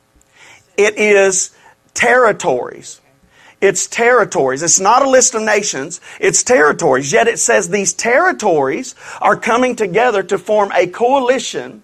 It 0.75 0.97
is 0.97 1.55
territories. 1.93 2.99
It's 3.61 3.87
territories. 3.87 4.61
It's 4.61 4.79
not 4.81 5.03
a 5.03 5.09
list 5.09 5.33
of 5.33 5.43
nations. 5.43 6.01
It's 6.19 6.43
territories. 6.43 7.13
Yet 7.13 7.29
it 7.29 7.39
says 7.39 7.69
these 7.69 7.93
territories 7.93 8.93
are 9.21 9.37
coming 9.37 9.77
together 9.77 10.21
to 10.23 10.37
form 10.37 10.71
a 10.75 10.87
coalition 10.87 11.81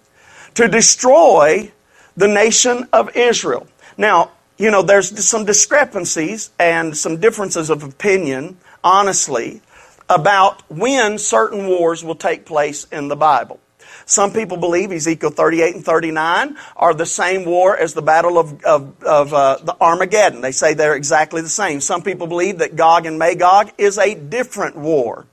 to 0.54 0.68
destroy 0.68 1.72
the 2.18 2.28
nation 2.28 2.86
of 2.92 3.16
Israel. 3.16 3.66
Now, 3.96 4.32
you 4.58 4.70
know, 4.72 4.82
there's 4.82 5.24
some 5.24 5.44
discrepancies 5.44 6.50
and 6.58 6.96
some 6.96 7.18
differences 7.18 7.70
of 7.70 7.84
opinion 7.84 8.58
honestly 8.82 9.62
about 10.08 10.68
when 10.70 11.18
certain 11.18 11.66
wars 11.66 12.02
will 12.02 12.16
take 12.16 12.44
place 12.44 12.84
in 12.90 13.08
the 13.08 13.16
Bible. 13.16 13.60
Some 14.04 14.32
people 14.32 14.56
believe 14.56 14.90
Ezekiel 14.90 15.30
38 15.30 15.74
and 15.76 15.84
39 15.84 16.56
are 16.76 16.94
the 16.94 17.06
same 17.06 17.44
war 17.44 17.76
as 17.76 17.94
the 17.94 18.02
battle 18.02 18.38
of, 18.38 18.64
of, 18.64 19.02
of 19.04 19.34
uh, 19.34 19.58
the 19.62 19.76
Armageddon. 19.80 20.40
They 20.40 20.52
say 20.52 20.74
they're 20.74 20.96
exactly 20.96 21.42
the 21.42 21.48
same. 21.48 21.80
Some 21.80 22.02
people 22.02 22.26
believe 22.26 22.58
that 22.58 22.74
Gog 22.74 23.06
and 23.06 23.18
Magog 23.18 23.70
is 23.78 23.98
a 23.98 24.14
different 24.14 24.76
war. 24.76 25.26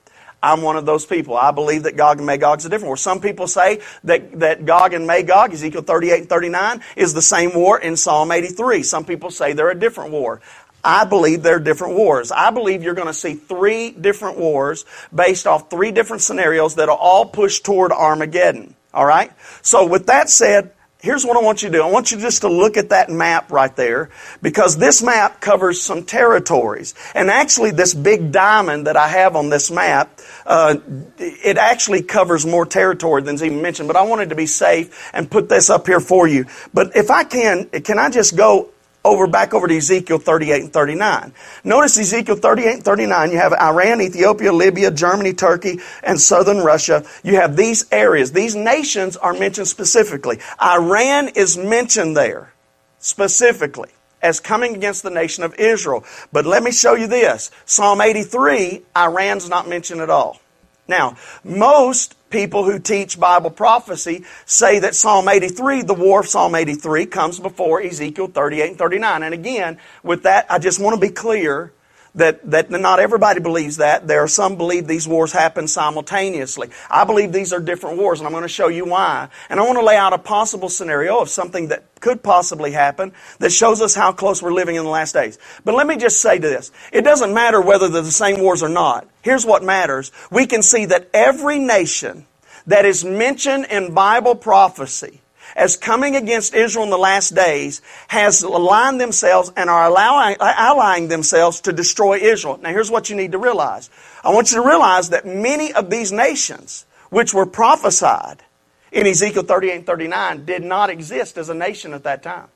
I'm 0.45 0.61
one 0.61 0.77
of 0.77 0.85
those 0.85 1.07
people. 1.07 1.35
I 1.35 1.49
believe 1.49 1.83
that 1.83 1.97
Gog 1.97 2.17
and 2.17 2.27
Magog 2.27 2.59
is 2.59 2.65
a 2.65 2.69
different 2.69 2.89
war. 2.89 2.97
Some 2.97 3.19
people 3.19 3.47
say 3.47 3.81
that, 4.03 4.39
that 4.39 4.65
Gog 4.65 4.93
and 4.93 5.07
Magog, 5.07 5.53
Ezekiel 5.53 5.81
38 5.81 6.19
and 6.19 6.29
39, 6.29 6.81
is 6.95 7.15
the 7.15 7.21
same 7.21 7.55
war 7.55 7.79
in 7.79 7.97
Psalm 7.97 8.31
83. 8.31 8.83
Some 8.83 9.05
people 9.05 9.31
say 9.31 9.53
they're 9.53 9.71
a 9.71 9.79
different 9.79 10.11
war. 10.11 10.41
I 10.83 11.05
believe 11.05 11.41
they're 11.41 11.57
different 11.57 11.95
wars. 11.95 12.31
I 12.31 12.51
believe 12.51 12.83
you're 12.83 12.93
going 12.93 13.07
to 13.07 13.13
see 13.13 13.33
three 13.33 13.89
different 13.89 14.37
wars 14.37 14.85
based 15.13 15.47
off 15.47 15.71
three 15.71 15.91
different 15.91 16.21
scenarios 16.21 16.75
that'll 16.75 16.95
all 16.95 17.25
push 17.25 17.61
toward 17.61 17.91
Armageddon. 17.91 18.75
All 18.93 19.05
right? 19.05 19.31
So 19.63 19.87
with 19.87 20.05
that 20.05 20.29
said, 20.29 20.74
here's 21.05 21.23
what 21.23 21.37
I 21.37 21.41
want 21.41 21.61
you 21.61 21.69
to 21.69 21.77
do. 21.77 21.83
I 21.83 21.89
want 21.89 22.11
you 22.11 22.17
just 22.17 22.41
to 22.41 22.49
look 22.49 22.77
at 22.77 22.89
that 22.89 23.09
map 23.09 23.51
right 23.51 23.73
there 23.75 24.09
because 24.41 24.75
this 24.75 25.03
map 25.03 25.39
covers 25.39 25.79
some 25.79 26.03
territories. 26.03 26.95
And 27.13 27.29
actually, 27.29 27.71
this 27.71 27.93
big 27.93 28.31
diamond 28.31 28.87
that 28.87 28.97
I 28.97 29.07
have 29.07 29.35
on 29.35 29.49
this 29.49 29.69
map, 29.69 30.19
uh, 30.47 30.77
it 31.19 31.57
actually 31.57 32.01
covers 32.01 32.45
more 32.45 32.65
territory 32.65 33.21
than's 33.21 33.43
even 33.43 33.61
mentioned. 33.61 33.87
But 33.87 33.97
I 33.97 34.01
wanted 34.01 34.29
to 34.29 34.35
be 34.35 34.47
safe 34.47 35.11
and 35.13 35.29
put 35.29 35.47
this 35.47 35.69
up 35.69 35.85
here 35.85 35.99
for 35.99 36.27
you. 36.27 36.47
But 36.73 36.95
if 36.95 37.11
I 37.11 37.23
can, 37.23 37.69
can 37.69 37.99
I 37.99 38.09
just 38.09 38.35
go 38.35 38.71
over 39.05 39.27
back 39.27 39.53
over 39.53 39.67
to 39.67 39.77
Ezekiel 39.77 40.17
38 40.17 40.63
and 40.63 40.73
39. 40.73 41.33
Notice 41.63 41.97
Ezekiel 41.97 42.35
38 42.35 42.73
and 42.73 42.83
39, 42.83 43.31
you 43.31 43.37
have 43.37 43.53
Iran, 43.53 44.01
Ethiopia, 44.01 44.51
Libya, 44.51 44.91
Germany, 44.91 45.33
Turkey, 45.33 45.79
and 46.03 46.19
southern 46.19 46.57
Russia. 46.57 47.05
You 47.23 47.35
have 47.35 47.55
these 47.55 47.85
areas. 47.91 48.31
These 48.31 48.55
nations 48.55 49.15
are 49.15 49.33
mentioned 49.33 49.67
specifically. 49.67 50.39
Iran 50.61 51.29
is 51.29 51.57
mentioned 51.57 52.17
there 52.17 52.51
specifically 52.99 53.89
as 54.21 54.39
coming 54.39 54.75
against 54.75 55.03
the 55.03 55.11
nation 55.11 55.43
of 55.43 55.53
Israel. 55.55 56.03
But 56.33 56.45
let 56.45 56.63
me 56.63 56.71
show 56.71 56.95
you 56.95 57.07
this. 57.07 57.51
Psalm 57.65 58.01
83, 58.01 58.81
Iran's 58.97 59.47
not 59.47 59.69
mentioned 59.69 60.01
at 60.01 60.09
all. 60.09 60.41
Now, 60.87 61.17
most 61.43 62.15
people 62.35 62.65
who 62.65 62.79
teach 62.79 63.17
Bible 63.17 63.49
prophecy 63.49 64.25
say 64.45 64.79
that 64.79 64.93
Psalm 64.93 65.29
83, 65.29 65.83
the 65.83 65.93
war 65.93 66.19
of 66.19 66.27
Psalm 66.27 66.53
83, 66.53 67.05
comes 67.05 67.39
before 67.39 67.81
Ezekiel 67.81 68.27
38 68.27 68.71
and 68.71 68.77
39. 68.77 69.23
And 69.23 69.33
again, 69.33 69.79
with 70.03 70.23
that, 70.23 70.45
I 70.49 70.59
just 70.59 70.77
want 70.77 70.99
to 70.99 70.99
be 70.99 71.13
clear 71.13 71.71
that, 72.15 72.49
that 72.49 72.71
not 72.71 72.99
everybody 72.99 73.39
believes 73.39 73.77
that. 73.77 74.07
There 74.07 74.23
are 74.23 74.27
some 74.27 74.55
believe 74.55 74.87
these 74.87 75.07
wars 75.07 75.31
happen 75.31 75.67
simultaneously. 75.67 76.69
I 76.89 77.03
believe 77.03 77.31
these 77.31 77.53
are 77.53 77.59
different 77.59 77.97
wars, 77.97 78.19
and 78.19 78.27
I'm 78.27 78.33
going 78.33 78.43
to 78.43 78.47
show 78.47 78.67
you 78.69 78.85
why. 78.85 79.29
And 79.49 79.59
I 79.59 79.63
want 79.63 79.77
to 79.77 79.85
lay 79.85 79.97
out 79.97 80.13
a 80.13 80.17
possible 80.17 80.69
scenario 80.69 81.19
of 81.19 81.29
something 81.29 81.67
that 81.69 81.83
could 81.99 82.23
possibly 82.23 82.71
happen 82.71 83.13
that 83.39 83.51
shows 83.51 83.81
us 83.81 83.95
how 83.95 84.11
close 84.11 84.41
we're 84.41 84.53
living 84.53 84.75
in 84.75 84.83
the 84.83 84.89
last 84.89 85.13
days. 85.13 85.37
But 85.63 85.75
let 85.75 85.87
me 85.87 85.97
just 85.97 86.21
say 86.21 86.39
to 86.39 86.47
this. 86.47 86.71
It 86.91 87.01
doesn't 87.03 87.33
matter 87.33 87.61
whether 87.61 87.89
they're 87.89 88.01
the 88.01 88.11
same 88.11 88.39
wars 88.39 88.63
or 88.63 88.69
not. 88.69 89.07
Here's 89.21 89.45
what 89.45 89.63
matters. 89.63 90.11
We 90.31 90.45
can 90.45 90.61
see 90.61 90.85
that 90.85 91.09
every 91.13 91.59
nation 91.59 92.25
that 92.67 92.85
is 92.85 93.03
mentioned 93.03 93.65
in 93.69 93.93
Bible 93.93 94.35
prophecy 94.35 95.21
as 95.55 95.77
coming 95.77 96.15
against 96.15 96.53
Israel 96.53 96.83
in 96.83 96.89
the 96.89 96.97
last 96.97 97.33
days 97.33 97.81
has 98.07 98.43
aligned 98.43 98.99
themselves 98.99 99.51
and 99.55 99.69
are 99.69 99.85
allowing, 99.85 100.35
allying 100.39 101.07
themselves 101.07 101.61
to 101.61 101.73
destroy 101.73 102.17
Israel. 102.17 102.59
Now 102.61 102.69
here's 102.71 102.91
what 102.91 103.09
you 103.09 103.15
need 103.15 103.31
to 103.31 103.37
realize. 103.37 103.89
I 104.23 104.33
want 104.33 104.51
you 104.51 104.61
to 104.61 104.67
realize 104.67 105.09
that 105.09 105.25
many 105.25 105.73
of 105.73 105.89
these 105.89 106.11
nations, 106.11 106.85
which 107.09 107.33
were 107.33 107.45
prophesied 107.45 108.43
in 108.91 109.07
Ezekiel 109.07 109.43
38 109.43 109.75
and 109.75 109.85
39, 109.85 110.45
did 110.45 110.63
not 110.63 110.89
exist 110.89 111.37
as 111.37 111.49
a 111.49 111.53
nation 111.53 111.93
at 111.93 112.03
that 112.03 112.21
time. 112.21 112.47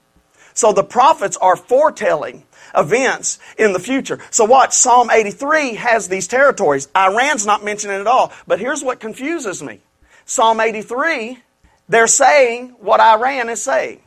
So 0.53 0.74
the 0.74 0.84
prophets 0.84 1.38
are 1.38 1.56
foretelling 1.56 2.44
events 2.75 3.39
in 3.58 3.72
the 3.72 3.79
future. 3.79 4.20
So 4.29 4.44
watch, 4.44 4.74
Psalm 4.74 5.10
83 5.10 5.75
has 5.75 6.10
these 6.10 6.27
territories. 6.27 6.89
Iran's 6.96 7.46
not 7.46 7.63
mentioned 7.63 7.94
at 7.94 8.08
all. 8.08 8.34
But 8.46 8.60
here's 8.60 8.84
what 8.84 9.00
confuses 9.00 9.63
me. 9.63 9.79
Psalm 10.25 10.60
83 10.60 11.39
they're 11.89 12.08
saying 12.08 12.75
what 12.79 13.01
Iran 13.01 13.50
is 13.50 13.62
saying. 13.62 14.01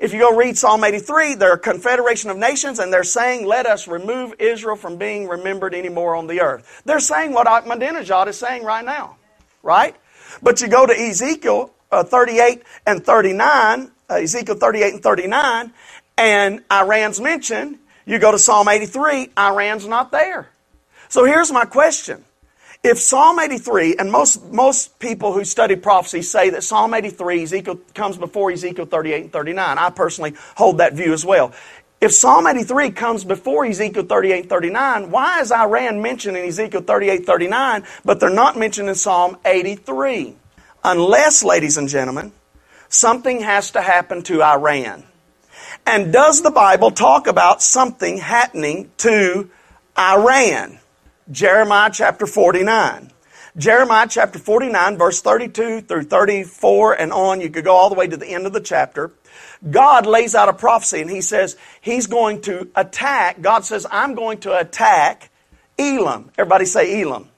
If 0.00 0.12
you 0.14 0.18
go 0.18 0.34
read 0.36 0.58
Psalm 0.58 0.82
83, 0.82 1.34
they're 1.36 1.54
a 1.54 1.58
confederation 1.58 2.30
of 2.30 2.38
nations 2.38 2.78
and 2.78 2.92
they're 2.92 3.04
saying, 3.04 3.46
let 3.46 3.66
us 3.66 3.86
remove 3.86 4.34
Israel 4.38 4.76
from 4.76 4.96
being 4.96 5.28
remembered 5.28 5.74
anymore 5.74 6.16
on 6.16 6.26
the 6.26 6.40
earth. 6.40 6.82
They're 6.86 7.00
saying 7.00 7.32
what 7.34 7.46
Ahmadinejad 7.46 8.26
is 8.28 8.38
saying 8.38 8.64
right 8.64 8.84
now. 8.84 9.16
Right? 9.62 9.94
But 10.42 10.60
you 10.60 10.68
go 10.68 10.86
to 10.86 10.92
Ezekiel 10.92 11.70
uh, 11.92 12.02
38 12.04 12.62
and 12.86 13.04
39, 13.04 13.90
uh, 14.08 14.14
Ezekiel 14.14 14.56
38 14.56 14.94
and 14.94 15.02
39, 15.02 15.72
and 16.16 16.64
Iran's 16.72 17.20
mentioned. 17.20 17.78
You 18.06 18.18
go 18.18 18.32
to 18.32 18.38
Psalm 18.38 18.68
83, 18.68 19.30
Iran's 19.38 19.86
not 19.86 20.10
there. 20.10 20.48
So 21.08 21.24
here's 21.24 21.52
my 21.52 21.66
question. 21.66 22.24
If 22.82 22.98
Psalm 22.98 23.38
83, 23.38 23.96
and 23.98 24.10
most, 24.10 24.42
most 24.52 24.98
people 24.98 25.34
who 25.34 25.44
study 25.44 25.76
prophecy 25.76 26.22
say 26.22 26.48
that 26.50 26.64
Psalm 26.64 26.94
83 26.94 27.42
Ezekiel, 27.42 27.78
comes 27.94 28.16
before 28.16 28.50
Ezekiel 28.50 28.86
38 28.86 29.24
and 29.24 29.32
39. 29.32 29.76
I 29.76 29.90
personally 29.90 30.34
hold 30.56 30.78
that 30.78 30.94
view 30.94 31.12
as 31.12 31.22
well. 31.22 31.52
If 32.00 32.12
Psalm 32.12 32.46
83 32.46 32.92
comes 32.92 33.24
before 33.24 33.66
Ezekiel 33.66 34.04
38 34.04 34.40
and 34.40 34.48
39, 34.48 35.10
why 35.10 35.40
is 35.40 35.52
Iran 35.52 36.00
mentioned 36.00 36.38
in 36.38 36.46
Ezekiel 36.46 36.80
38 36.80 37.26
39, 37.26 37.84
but 38.02 38.18
they're 38.18 38.30
not 38.30 38.56
mentioned 38.56 38.88
in 38.88 38.94
Psalm 38.94 39.36
83? 39.44 40.34
Unless, 40.82 41.44
ladies 41.44 41.76
and 41.76 41.86
gentlemen, 41.86 42.32
something 42.88 43.40
has 43.40 43.72
to 43.72 43.82
happen 43.82 44.22
to 44.22 44.42
Iran. 44.42 45.04
And 45.86 46.14
does 46.14 46.40
the 46.40 46.50
Bible 46.50 46.90
talk 46.92 47.26
about 47.26 47.60
something 47.60 48.16
happening 48.16 48.90
to 48.98 49.50
Iran? 49.98 50.78
Jeremiah 51.30 51.90
chapter 51.92 52.26
49. 52.26 53.12
Jeremiah 53.56 54.06
chapter 54.08 54.38
49, 54.38 54.98
verse 54.98 55.20
32 55.22 55.82
through 55.82 56.04
34 56.04 56.94
and 56.94 57.12
on. 57.12 57.40
You 57.40 57.50
could 57.50 57.64
go 57.64 57.74
all 57.74 57.88
the 57.88 57.94
way 57.94 58.06
to 58.06 58.16
the 58.16 58.26
end 58.26 58.46
of 58.46 58.52
the 58.52 58.60
chapter. 58.60 59.12
God 59.68 60.06
lays 60.06 60.34
out 60.34 60.48
a 60.48 60.52
prophecy 60.52 61.00
and 61.00 61.10
he 61.10 61.20
says 61.20 61.56
he's 61.80 62.06
going 62.06 62.42
to 62.42 62.68
attack. 62.74 63.40
God 63.40 63.64
says, 63.64 63.86
I'm 63.90 64.14
going 64.14 64.38
to 64.40 64.58
attack 64.58 65.30
Elam. 65.78 66.30
Everybody 66.38 66.64
say 66.64 67.02
Elam. 67.02 67.28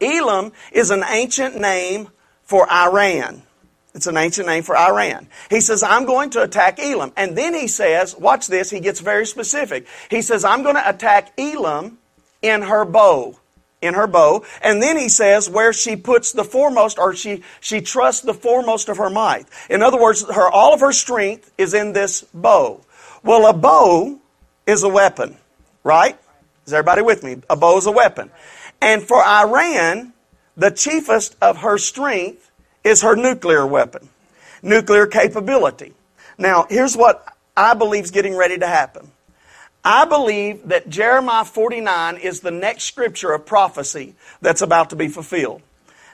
Elam, 0.00 0.20
Elam 0.20 0.52
is 0.72 0.90
an 0.90 1.04
ancient 1.08 1.58
name 1.58 2.08
for 2.42 2.70
Iran. 2.70 3.42
It's 3.94 4.06
an 4.06 4.16
ancient 4.16 4.46
name 4.46 4.62
for 4.64 4.76
Iran. 4.76 5.28
He 5.50 5.60
says, 5.60 5.82
I'm 5.82 6.04
going 6.04 6.30
to 6.30 6.42
attack 6.42 6.80
Elam. 6.80 7.12
And 7.16 7.38
then 7.38 7.54
he 7.54 7.68
says, 7.68 8.16
watch 8.16 8.48
this, 8.48 8.70
he 8.70 8.80
gets 8.80 9.00
very 9.00 9.24
specific. 9.24 9.86
He 10.10 10.20
says, 10.20 10.44
I'm 10.44 10.62
going 10.62 10.74
to 10.74 10.88
attack 10.88 11.32
Elam 11.38 11.98
in 12.44 12.62
her 12.62 12.84
bow 12.84 13.36
in 13.84 13.94
her 13.94 14.06
bow. 14.06 14.44
And 14.62 14.82
then 14.82 14.96
he 14.96 15.08
says 15.08 15.48
where 15.48 15.72
she 15.72 15.94
puts 15.94 16.32
the 16.32 16.42
foremost, 16.42 16.98
or 16.98 17.14
she, 17.14 17.42
she 17.60 17.80
trusts 17.82 18.22
the 18.22 18.34
foremost 18.34 18.88
of 18.88 18.96
her 18.96 19.10
might. 19.10 19.46
In 19.68 19.82
other 19.82 20.00
words, 20.00 20.24
her, 20.24 20.48
all 20.48 20.72
of 20.72 20.80
her 20.80 20.92
strength 20.92 21.52
is 21.58 21.74
in 21.74 21.92
this 21.92 22.22
bow. 22.32 22.80
Well, 23.22 23.46
a 23.46 23.52
bow 23.52 24.18
is 24.66 24.82
a 24.82 24.88
weapon, 24.88 25.36
right? 25.82 26.18
Is 26.66 26.72
everybody 26.72 27.02
with 27.02 27.22
me? 27.22 27.36
A 27.50 27.56
bow 27.56 27.76
is 27.76 27.86
a 27.86 27.92
weapon. 27.92 28.30
And 28.80 29.02
for 29.02 29.22
Iran, 29.22 30.14
the 30.56 30.70
chiefest 30.70 31.36
of 31.42 31.58
her 31.58 31.78
strength 31.78 32.50
is 32.84 33.02
her 33.02 33.16
nuclear 33.16 33.66
weapon, 33.66 34.08
nuclear 34.62 35.06
capability. 35.06 35.92
Now, 36.38 36.66
here's 36.68 36.96
what 36.96 37.26
I 37.56 37.74
believe 37.74 38.04
is 38.04 38.10
getting 38.10 38.34
ready 38.34 38.58
to 38.58 38.66
happen. 38.66 39.10
I 39.84 40.06
believe 40.06 40.68
that 40.68 40.88
Jeremiah 40.88 41.44
49 41.44 42.16
is 42.16 42.40
the 42.40 42.50
next 42.50 42.84
scripture 42.84 43.32
of 43.32 43.44
prophecy 43.44 44.14
that's 44.40 44.62
about 44.62 44.90
to 44.90 44.96
be 44.96 45.08
fulfilled. 45.08 45.60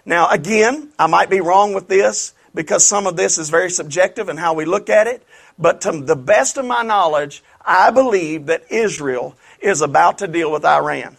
Now, 0.05 0.29
again, 0.29 0.91
I 0.99 1.07
might 1.07 1.31
be 1.31 1.41
wrong 1.41 1.73
with 1.73 1.87
this 1.87 2.35
because 2.53 2.85
some 2.85 3.07
of 3.07 3.17
this 3.17 3.39
is 3.39 3.49
very 3.49 3.71
subjective 3.71 4.29
in 4.29 4.37
how 4.37 4.55
we 4.55 4.65
look 4.65 4.91
at 4.91 5.07
it, 5.07 5.25
but 5.57 5.83
to 5.83 5.93
the 5.93 6.17
best 6.17 6.57
of 6.57 6.65
my 6.65 6.83
knowledge, 6.83 7.45
I 7.65 7.93
believe 7.93 8.47
that 8.47 8.65
Israel 8.71 9.37
is 9.61 9.83
about 9.83 10.19
to 10.19 10.27
deal 10.27 10.51
with 10.51 10.65
Iran. 10.65 11.17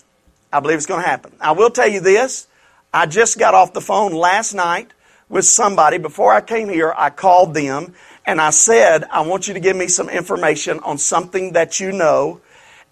I 0.51 0.59
believe 0.59 0.77
it's 0.77 0.85
going 0.85 1.03
to 1.03 1.07
happen. 1.07 1.31
I 1.39 1.53
will 1.53 1.69
tell 1.69 1.87
you 1.87 2.01
this. 2.01 2.47
I 2.93 3.05
just 3.05 3.39
got 3.39 3.53
off 3.53 3.71
the 3.71 3.79
phone 3.79 4.11
last 4.11 4.53
night 4.53 4.91
with 5.29 5.45
somebody. 5.45 5.97
Before 5.97 6.33
I 6.33 6.41
came 6.41 6.67
here, 6.67 6.93
I 6.97 7.11
called 7.11 7.53
them 7.53 7.93
and 8.25 8.39
I 8.39 8.51
said, 8.51 9.03
I 9.05 9.21
want 9.21 9.47
you 9.47 9.53
to 9.55 9.59
give 9.59 9.75
me 9.75 9.87
some 9.87 10.09
information 10.09 10.79
on 10.79 10.97
something 10.97 11.53
that 11.53 11.79
you 11.79 11.91
know. 11.91 12.41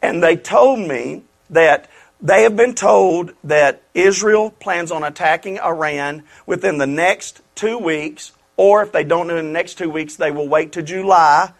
And 0.01 0.23
they 0.23 0.35
told 0.35 0.79
me 0.79 1.23
that 1.49 1.89
they 2.21 2.43
have 2.43 2.55
been 2.55 2.75
told 2.75 3.33
that 3.43 3.81
Israel 3.93 4.51
plans 4.51 4.91
on 4.91 5.03
attacking 5.03 5.59
Iran 5.59 6.23
within 6.45 6.77
the 6.77 6.87
next 6.87 7.41
two 7.55 7.77
weeks, 7.77 8.31
or 8.57 8.83
if 8.83 8.91
they 8.91 9.03
don't 9.03 9.27
do 9.27 9.35
it 9.35 9.39
in 9.39 9.47
the 9.47 9.51
next 9.51 9.77
two 9.77 9.89
weeks, 9.89 10.15
they 10.15 10.31
will 10.31 10.47
wait 10.47 10.73
to 10.73 10.83
July, 10.83 11.51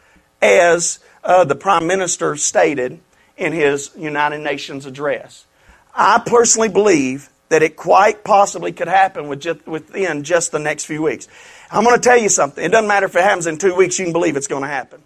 as 0.41 0.99
uh, 1.23 1.43
the 1.43 1.55
Prime 1.55 1.88
Minister 1.88 2.35
stated 2.35 2.99
in 3.38 3.53
his 3.53 3.91
United 3.97 4.39
Nations 4.39 4.85
address. 4.85 5.45
I 5.93 6.21
personally 6.25 6.69
believe 6.69 7.29
that 7.49 7.63
it 7.63 7.75
quite 7.75 8.23
possibly 8.23 8.71
could 8.71 8.87
happen 8.87 9.27
within 9.27 10.23
just 10.23 10.51
the 10.51 10.59
next 10.59 10.85
few 10.85 11.01
weeks. 11.01 11.27
I'm 11.71 11.83
going 11.83 11.95
to 11.95 12.01
tell 12.01 12.17
you 12.17 12.29
something. 12.29 12.63
It 12.63 12.69
doesn't 12.69 12.87
matter 12.87 13.07
if 13.07 13.15
it 13.15 13.23
happens 13.23 13.47
in 13.47 13.57
two 13.57 13.75
weeks, 13.75 13.99
you 13.99 14.05
can 14.05 14.13
believe 14.13 14.37
it's 14.37 14.47
going 14.47 14.63
to 14.63 14.67
happen. 14.67 15.01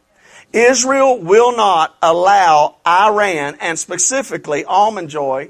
Israel 0.51 1.17
will 1.19 1.55
not 1.55 1.95
allow 2.01 2.75
Iran, 2.85 3.57
and 3.59 3.79
specifically 3.79 4.63
Almond 4.65 5.09
Joy, 5.09 5.49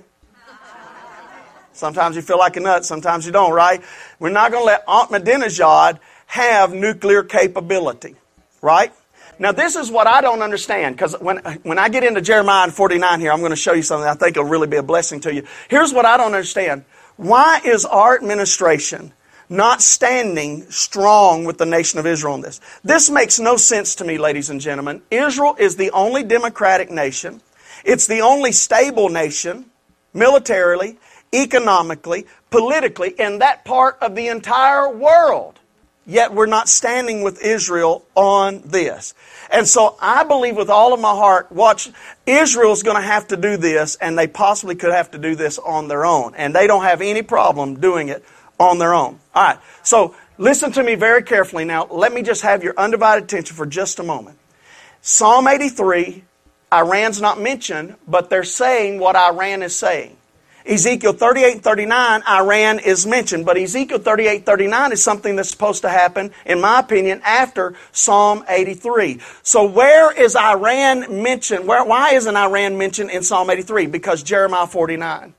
sometimes 1.73 2.15
you 2.15 2.21
feel 2.21 2.37
like 2.37 2.55
a 2.55 2.61
nut, 2.61 2.85
sometimes 2.85 3.25
you 3.25 3.31
don't, 3.31 3.51
right? 3.51 3.81
We're 4.19 4.29
not 4.29 4.51
going 4.51 4.61
to 4.61 4.65
let 4.65 4.87
Ahmadinejad 4.87 5.99
have 6.27 6.73
nuclear 6.73 7.23
capability, 7.23 8.15
right? 8.61 8.93
Now, 9.39 9.51
this 9.51 9.75
is 9.75 9.89
what 9.89 10.07
I 10.07 10.21
don't 10.21 10.41
understand 10.41 10.95
because 10.95 11.15
when, 11.19 11.37
when 11.63 11.79
I 11.79 11.89
get 11.89 12.03
into 12.03 12.21
Jeremiah 12.21 12.69
49 12.69 13.19
here, 13.19 13.31
I'm 13.31 13.39
going 13.39 13.51
to 13.51 13.55
show 13.55 13.73
you 13.73 13.81
something 13.81 14.07
I 14.07 14.13
think 14.13 14.35
will 14.35 14.43
really 14.43 14.67
be 14.67 14.77
a 14.77 14.83
blessing 14.83 15.19
to 15.21 15.33
you. 15.33 15.45
Here's 15.69 15.93
what 15.93 16.05
I 16.05 16.17
don't 16.17 16.33
understand. 16.33 16.85
Why 17.17 17.61
is 17.63 17.85
our 17.85 18.15
administration 18.15 19.13
not 19.49 19.81
standing 19.81 20.69
strong 20.69 21.45
with 21.45 21.57
the 21.57 21.65
nation 21.65 21.99
of 21.99 22.05
Israel 22.05 22.33
on 22.33 22.41
this? 22.41 22.61
This 22.83 23.09
makes 23.09 23.39
no 23.39 23.57
sense 23.57 23.95
to 23.95 24.03
me, 24.03 24.17
ladies 24.17 24.49
and 24.49 24.61
gentlemen. 24.61 25.01
Israel 25.11 25.55
is 25.59 25.75
the 25.75 25.91
only 25.91 26.23
democratic 26.23 26.91
nation. 26.91 27.41
It's 27.83 28.07
the 28.07 28.21
only 28.21 28.51
stable 28.51 29.09
nation, 29.09 29.65
militarily, 30.13 30.97
economically, 31.33 32.27
politically, 32.49 33.09
in 33.09 33.39
that 33.39 33.65
part 33.65 33.97
of 34.01 34.15
the 34.15 34.27
entire 34.27 34.89
world. 34.89 35.59
Yet 36.05 36.33
we're 36.33 36.47
not 36.47 36.67
standing 36.67 37.23
with 37.23 37.41
Israel 37.41 38.05
on 38.13 38.61
this. 38.65 39.13
And 39.49 39.65
so 39.65 39.95
I 40.01 40.25
believe 40.25 40.57
with 40.57 40.69
all 40.69 40.93
of 40.93 40.99
my 40.99 41.11
heart, 41.11 41.51
watch, 41.51 41.89
Israel's 42.25 42.83
going 42.83 42.97
to 42.97 43.07
have 43.07 43.29
to 43.29 43.37
do 43.37 43.55
this, 43.55 43.95
and 43.95 44.17
they 44.17 44.27
possibly 44.27 44.75
could 44.75 44.91
have 44.91 45.11
to 45.11 45.17
do 45.17 45.35
this 45.35 45.57
on 45.59 45.87
their 45.87 46.05
own. 46.05 46.35
And 46.35 46.53
they 46.53 46.67
don't 46.67 46.83
have 46.83 47.01
any 47.01 47.21
problem 47.21 47.79
doing 47.79 48.09
it 48.09 48.23
on 48.59 48.79
their 48.79 48.93
own. 48.93 49.19
All 49.33 49.43
right. 49.43 49.59
So 49.83 50.15
listen 50.37 50.71
to 50.73 50.83
me 50.83 50.95
very 50.95 51.23
carefully 51.23 51.63
now. 51.63 51.85
Let 51.85 52.13
me 52.13 52.21
just 52.21 52.41
have 52.41 52.63
your 52.63 52.73
undivided 52.77 53.23
attention 53.25 53.55
for 53.55 53.65
just 53.65 53.99
a 53.99 54.03
moment. 54.03 54.37
Psalm 55.01 55.47
83, 55.47 56.23
Iran's 56.71 57.21
not 57.21 57.39
mentioned, 57.39 57.95
but 58.07 58.29
they're 58.29 58.43
saying 58.43 58.99
what 58.99 59.15
Iran 59.15 59.63
is 59.63 59.75
saying. 59.75 60.17
Ezekiel 60.65 61.13
38 61.13 61.53
and 61.55 61.63
39, 61.63 62.23
Iran 62.27 62.79
is 62.79 63.05
mentioned, 63.05 63.45
but 63.45 63.57
Ezekiel 63.57 63.99
38 63.99 64.45
39 64.45 64.91
is 64.93 65.03
something 65.03 65.35
that's 65.35 65.49
supposed 65.49 65.81
to 65.81 65.89
happen, 65.89 66.31
in 66.45 66.61
my 66.61 66.79
opinion, 66.79 67.21
after 67.25 67.75
Psalm 67.91 68.43
83. 68.47 69.19
So 69.41 69.65
where 69.65 70.11
is 70.11 70.35
Iran 70.35 71.21
mentioned? 71.21 71.67
Where, 71.67 71.83
why 71.83 72.13
isn't 72.13 72.35
Iran 72.35 72.77
mentioned 72.77 73.09
in 73.09 73.23
Psalm 73.23 73.49
83? 73.49 73.87
Because 73.87 74.23
Jeremiah 74.23 74.67
49. 74.67 75.33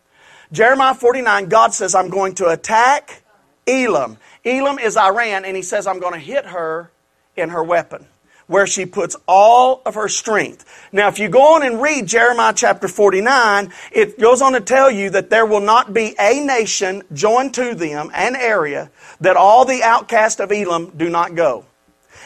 Jeremiah 0.52 0.94
49, 0.94 1.48
God 1.48 1.72
says, 1.72 1.94
I'm 1.94 2.10
going 2.10 2.34
to 2.37 2.48
attack 2.48 3.22
Elam. 3.66 4.18
Elam 4.44 4.78
is 4.78 4.96
Iran, 4.96 5.44
and 5.44 5.56
he 5.56 5.62
says, 5.62 5.87
I'm 5.87 6.00
going 6.00 6.12
to 6.12 6.20
hit 6.20 6.44
her 6.46 6.90
in 7.34 7.48
her 7.48 7.64
weapon 7.64 8.06
where 8.46 8.66
she 8.66 8.87
puts 8.87 9.16
all 9.26 9.83
of 9.87 9.94
her 9.94 10.09
strength. 10.09 10.64
Now, 10.92 11.09
if 11.09 11.18
you 11.18 11.28
go 11.28 11.54
on 11.54 11.62
and 11.62 11.80
read 11.80 12.07
Jeremiah 12.07 12.52
chapter 12.54 12.88
49, 12.88 13.72
it 13.92 14.20
goes 14.20 14.42
on 14.42 14.52
to 14.52 14.61
tell 14.61 14.90
you 14.90 15.11
that 15.11 15.30
there 15.30 15.46
will 15.46 15.61
not 15.61 15.92
be 15.94 16.14
a 16.18 16.44
nation 16.44 17.02
joined 17.12 17.54
to 17.54 17.74
them, 17.74 18.11
an 18.14 18.37
area, 18.37 18.90
that 19.20 19.37
all 19.37 19.64
the 19.64 19.83
outcasts 19.83 20.40
of 20.40 20.52
Elam 20.52 20.92
do 20.96 21.09
not 21.09 21.35
go. 21.35 21.64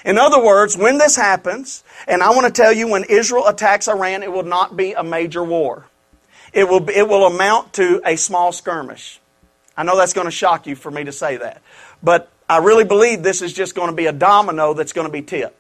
In 0.04 0.18
other 0.18 0.42
words, 0.42 0.76
when 0.76 0.98
this 0.98 1.16
happens, 1.16 1.83
and 2.07 2.22
I 2.22 2.31
want 2.31 2.46
to 2.46 2.52
tell 2.52 2.72
you 2.72 2.88
when 2.88 3.04
Israel 3.04 3.46
attacks 3.46 3.88
Iran, 3.88 4.22
it 4.22 4.33
will 4.33 4.44
not 4.44 4.76
be 4.76 4.92
a 4.92 5.02
major 5.02 5.42
war. 5.42 5.87
It 6.52 6.68
will, 6.68 6.88
it 6.88 7.09
will 7.09 7.26
amount 7.26 7.74
to 7.74 8.00
a 8.04 8.16
small 8.16 8.52
skirmish. 8.52 9.20
I 9.76 9.83
know 9.83 9.96
that's 9.96 10.12
going 10.12 10.26
to 10.26 10.33
shock 10.33 10.66
you 10.66 10.74
for 10.76 10.90
me 10.90 11.04
to 11.04 11.12
say 11.12 11.37
that. 11.37 11.62
But 12.02 12.31
I 12.48 12.59
really 12.59 12.85
believe 12.85 13.22
this 13.22 13.42
is 13.42 13.52
just 13.52 13.74
going 13.74 13.90
to 13.90 13.94
be 13.94 14.07
a 14.07 14.12
domino 14.12 14.74
that's 14.74 14.92
going 14.92 15.07
to 15.07 15.12
be 15.12 15.22
tipped. 15.22 15.57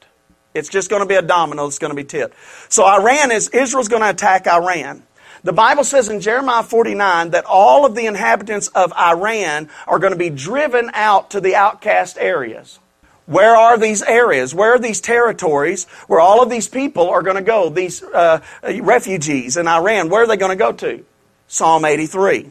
It's 0.58 0.68
just 0.68 0.90
going 0.90 1.02
to 1.02 1.06
be 1.06 1.14
a 1.14 1.22
domino 1.22 1.64
that's 1.64 1.78
going 1.78 1.90
to 1.92 1.96
be 1.96 2.04
tipped. 2.04 2.34
So 2.68 2.84
Iran 2.84 3.30
is, 3.30 3.48
Israel's 3.48 3.88
going 3.88 4.02
to 4.02 4.10
attack 4.10 4.46
Iran. 4.46 5.02
The 5.44 5.52
Bible 5.52 5.84
says 5.84 6.08
in 6.08 6.20
Jeremiah 6.20 6.62
49 6.62 7.30
that 7.30 7.44
all 7.44 7.86
of 7.86 7.94
the 7.94 8.06
inhabitants 8.06 8.68
of 8.68 8.92
Iran 8.92 9.68
are 9.86 9.98
going 9.98 10.12
to 10.12 10.18
be 10.18 10.30
driven 10.30 10.90
out 10.94 11.30
to 11.30 11.40
the 11.40 11.54
outcast 11.54 12.18
areas. 12.18 12.78
Where 13.26 13.54
are 13.54 13.78
these 13.78 14.02
areas? 14.02 14.54
Where 14.54 14.74
are 14.74 14.78
these 14.78 15.00
territories 15.00 15.84
where 16.06 16.18
all 16.18 16.42
of 16.42 16.48
these 16.48 16.66
people 16.66 17.10
are 17.10 17.22
going 17.22 17.36
to 17.36 17.42
go? 17.42 17.68
These 17.68 18.02
uh, 18.02 18.40
refugees 18.80 19.56
in 19.56 19.68
Iran, 19.68 20.08
where 20.08 20.22
are 20.24 20.26
they 20.26 20.38
going 20.38 20.50
to 20.50 20.56
go 20.56 20.72
to? 20.72 21.04
Psalm 21.46 21.84
83. 21.84 22.50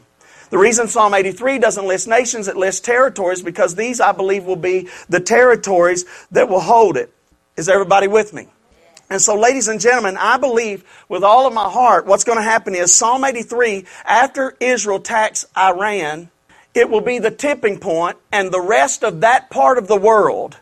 The 0.50 0.58
reason 0.58 0.88
Psalm 0.88 1.14
83 1.14 1.60
doesn't 1.60 1.86
list 1.86 2.08
nations, 2.08 2.48
it 2.48 2.56
lists 2.56 2.82
territories 2.82 3.42
because 3.42 3.76
these, 3.76 4.00
I 4.00 4.12
believe, 4.12 4.46
will 4.46 4.56
be 4.56 4.88
the 5.10 5.20
territories 5.20 6.06
that 6.32 6.48
will 6.48 6.62
hold 6.62 6.96
it. 6.96 7.12
Is 7.58 7.68
everybody 7.68 8.08
with 8.08 8.34
me? 8.34 8.48
And 9.10 9.20
so, 9.20 9.36
ladies 9.36 9.68
and 9.68 9.80
gentlemen, 9.80 10.16
I 10.16 10.38
believe 10.38 10.84
with 11.10 11.24
all 11.24 11.48
of 11.48 11.54
my 11.54 11.70
heart 11.70 12.06
what's 12.06 12.24
going 12.24 12.38
to 12.38 12.44
happen 12.44 12.76
is 12.76 12.94
Psalm 12.94 13.24
83, 13.24 13.86
after 14.06 14.56
Israel 14.60 14.98
attacks 14.98 15.46
Iran, 15.58 16.30
it 16.76 16.90
will 16.90 17.02
be 17.02 17.18
the 17.18 17.32
tipping 17.32 17.80
point, 17.80 18.18
and 18.32 18.52
the 18.52 18.62
rest 18.62 19.04
of 19.04 19.22
that 19.22 19.50
part 19.50 19.80
of 19.80 19.88
the 19.88 19.98
world 19.98 20.58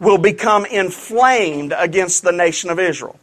will 0.00 0.18
become 0.18 0.66
inflamed 0.66 1.72
against 1.76 2.24
the 2.24 2.32
nation 2.32 2.70
of 2.70 2.80
Israel. 2.80 3.18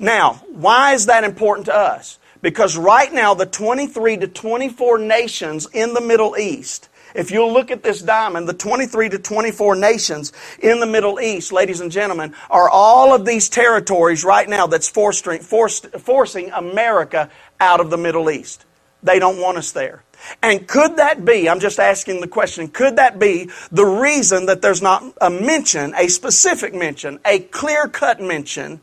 Now, 0.00 0.42
why 0.48 0.94
is 0.94 1.06
that 1.06 1.22
important 1.22 1.66
to 1.66 1.76
us? 1.76 2.18
Because 2.40 2.76
right 2.76 3.12
now, 3.12 3.34
the 3.34 3.46
23 3.46 4.16
to 4.16 4.26
24 4.26 4.98
nations 4.98 5.68
in 5.72 5.94
the 5.94 6.00
Middle 6.00 6.36
East 6.36 6.88
if 7.14 7.30
you'll 7.30 7.52
look 7.52 7.70
at 7.70 7.82
this 7.82 8.02
diamond, 8.02 8.48
the 8.48 8.54
23 8.54 9.08
to 9.10 9.18
24 9.18 9.76
nations 9.76 10.32
in 10.60 10.80
the 10.80 10.86
Middle 10.86 11.20
East, 11.20 11.52
ladies 11.52 11.80
and 11.80 11.90
gentlemen, 11.90 12.34
are 12.50 12.68
all 12.68 13.14
of 13.14 13.24
these 13.24 13.48
territories 13.48 14.24
right 14.24 14.48
now 14.48 14.66
that's 14.66 14.88
forcing, 14.88 15.40
forcing 15.40 16.50
America 16.50 17.30
out 17.60 17.80
of 17.80 17.90
the 17.90 17.98
Middle 17.98 18.30
East. 18.30 18.64
They 19.02 19.18
don't 19.18 19.40
want 19.40 19.58
us 19.58 19.72
there. 19.72 20.04
And 20.42 20.66
could 20.68 20.96
that 20.96 21.24
be, 21.24 21.48
I'm 21.48 21.60
just 21.60 21.80
asking 21.80 22.20
the 22.20 22.28
question, 22.28 22.68
could 22.68 22.96
that 22.96 23.18
be 23.18 23.50
the 23.72 23.84
reason 23.84 24.46
that 24.46 24.62
there's 24.62 24.82
not 24.82 25.04
a 25.20 25.30
mention, 25.30 25.94
a 25.96 26.08
specific 26.08 26.74
mention, 26.74 27.18
a 27.24 27.40
clear 27.40 27.88
cut 27.88 28.20
mention 28.20 28.80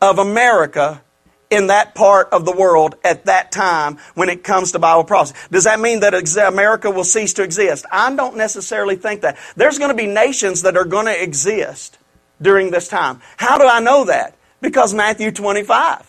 of 0.00 0.18
America 0.18 1.02
in 1.50 1.66
that 1.66 1.94
part 1.94 2.28
of 2.30 2.44
the 2.44 2.52
world 2.52 2.94
at 3.04 3.26
that 3.26 3.50
time 3.50 3.98
when 4.14 4.28
it 4.28 4.44
comes 4.44 4.72
to 4.72 4.78
Bible 4.78 5.04
prophecy. 5.04 5.34
Does 5.50 5.64
that 5.64 5.80
mean 5.80 6.00
that 6.00 6.14
America 6.48 6.90
will 6.90 7.04
cease 7.04 7.34
to 7.34 7.42
exist? 7.42 7.84
I 7.90 8.14
don't 8.14 8.36
necessarily 8.36 8.96
think 8.96 9.22
that. 9.22 9.36
There's 9.56 9.78
going 9.78 9.90
to 9.90 9.96
be 9.96 10.06
nations 10.06 10.62
that 10.62 10.76
are 10.76 10.84
going 10.84 11.06
to 11.06 11.22
exist 11.22 11.98
during 12.40 12.70
this 12.70 12.88
time. 12.88 13.20
How 13.36 13.58
do 13.58 13.66
I 13.66 13.80
know 13.80 14.04
that? 14.04 14.36
Because 14.60 14.94
Matthew 14.94 15.32
25. 15.32 16.06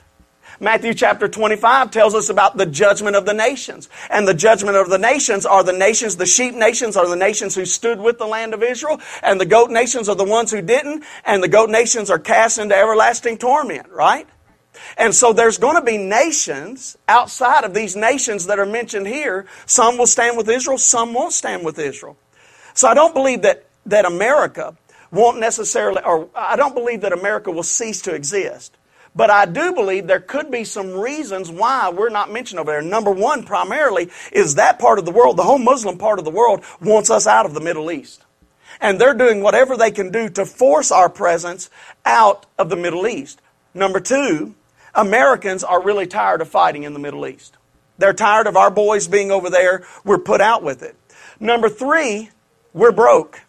Matthew 0.59 0.93
chapter 0.93 1.27
25 1.27 1.89
tells 1.89 2.13
us 2.13 2.29
about 2.29 2.55
the 2.55 2.67
judgment 2.67 3.15
of 3.15 3.25
the 3.25 3.33
nations. 3.33 3.89
And 4.11 4.27
the 4.27 4.35
judgment 4.35 4.77
of 4.77 4.91
the 4.91 4.99
nations 4.99 5.43
are 5.43 5.63
the 5.63 5.73
nations, 5.73 6.17
the 6.17 6.27
sheep 6.27 6.53
nations 6.53 6.95
are 6.95 7.09
the 7.09 7.15
nations 7.15 7.55
who 7.55 7.65
stood 7.65 7.99
with 7.99 8.19
the 8.19 8.27
land 8.27 8.53
of 8.53 8.61
Israel, 8.61 9.01
and 9.23 9.41
the 9.41 9.47
goat 9.47 9.71
nations 9.71 10.07
are 10.07 10.15
the 10.15 10.23
ones 10.23 10.51
who 10.51 10.61
didn't, 10.61 11.03
and 11.25 11.41
the 11.41 11.47
goat 11.47 11.71
nations 11.71 12.11
are 12.11 12.19
cast 12.19 12.59
into 12.59 12.75
everlasting 12.75 13.39
torment, 13.39 13.89
right? 13.89 14.27
And 14.97 15.13
so 15.13 15.33
there's 15.33 15.57
going 15.57 15.75
to 15.75 15.81
be 15.81 15.97
nations 15.97 16.97
outside 17.07 17.63
of 17.63 17.73
these 17.73 17.95
nations 17.95 18.45
that 18.47 18.59
are 18.59 18.65
mentioned 18.65 19.07
here. 19.07 19.45
Some 19.65 19.97
will 19.97 20.07
stand 20.07 20.37
with 20.37 20.49
Israel, 20.49 20.77
some 20.77 21.13
won't 21.13 21.33
stand 21.33 21.65
with 21.65 21.79
Israel. 21.79 22.17
So 22.73 22.87
I 22.87 22.93
don't 22.93 23.13
believe 23.13 23.41
that, 23.43 23.65
that 23.85 24.05
America 24.05 24.75
won't 25.11 25.39
necessarily, 25.39 26.01
or 26.03 26.29
I 26.35 26.55
don't 26.55 26.73
believe 26.73 27.01
that 27.01 27.13
America 27.13 27.51
will 27.51 27.63
cease 27.63 28.01
to 28.03 28.13
exist. 28.13 28.77
But 29.13 29.29
I 29.29 29.45
do 29.45 29.73
believe 29.73 30.07
there 30.07 30.21
could 30.21 30.49
be 30.51 30.63
some 30.63 30.93
reasons 30.93 31.51
why 31.51 31.89
we're 31.89 32.09
not 32.09 32.31
mentioned 32.31 32.59
over 32.59 32.71
there. 32.71 32.81
Number 32.81 33.11
one, 33.11 33.43
primarily, 33.43 34.09
is 34.31 34.55
that 34.55 34.79
part 34.79 34.99
of 34.99 35.05
the 35.05 35.11
world, 35.11 35.35
the 35.35 35.43
whole 35.43 35.57
Muslim 35.57 35.97
part 35.97 36.17
of 36.17 36.23
the 36.23 36.31
world, 36.31 36.63
wants 36.79 37.09
us 37.09 37.27
out 37.27 37.45
of 37.45 37.53
the 37.53 37.59
Middle 37.59 37.91
East. 37.91 38.23
And 38.79 38.99
they're 38.99 39.13
doing 39.13 39.43
whatever 39.43 39.75
they 39.75 39.91
can 39.91 40.11
do 40.11 40.29
to 40.29 40.45
force 40.45 40.91
our 40.91 41.09
presence 41.09 41.69
out 42.05 42.45
of 42.57 42.69
the 42.69 42.77
Middle 42.77 43.05
East. 43.05 43.41
Number 43.73 43.99
two, 43.99 44.55
Americans 44.95 45.63
are 45.63 45.81
really 45.81 46.07
tired 46.07 46.41
of 46.41 46.49
fighting 46.49 46.83
in 46.83 46.93
the 46.93 46.99
Middle 46.99 47.25
East. 47.27 47.57
They're 47.97 48.13
tired 48.13 48.47
of 48.47 48.57
our 48.57 48.71
boys 48.71 49.07
being 49.07 49.31
over 49.31 49.49
there. 49.49 49.85
We're 50.03 50.17
put 50.17 50.41
out 50.41 50.63
with 50.63 50.81
it. 50.81 50.95
Number 51.39 51.69
three, 51.69 52.29
we're 52.73 52.91
broke. 52.91 53.41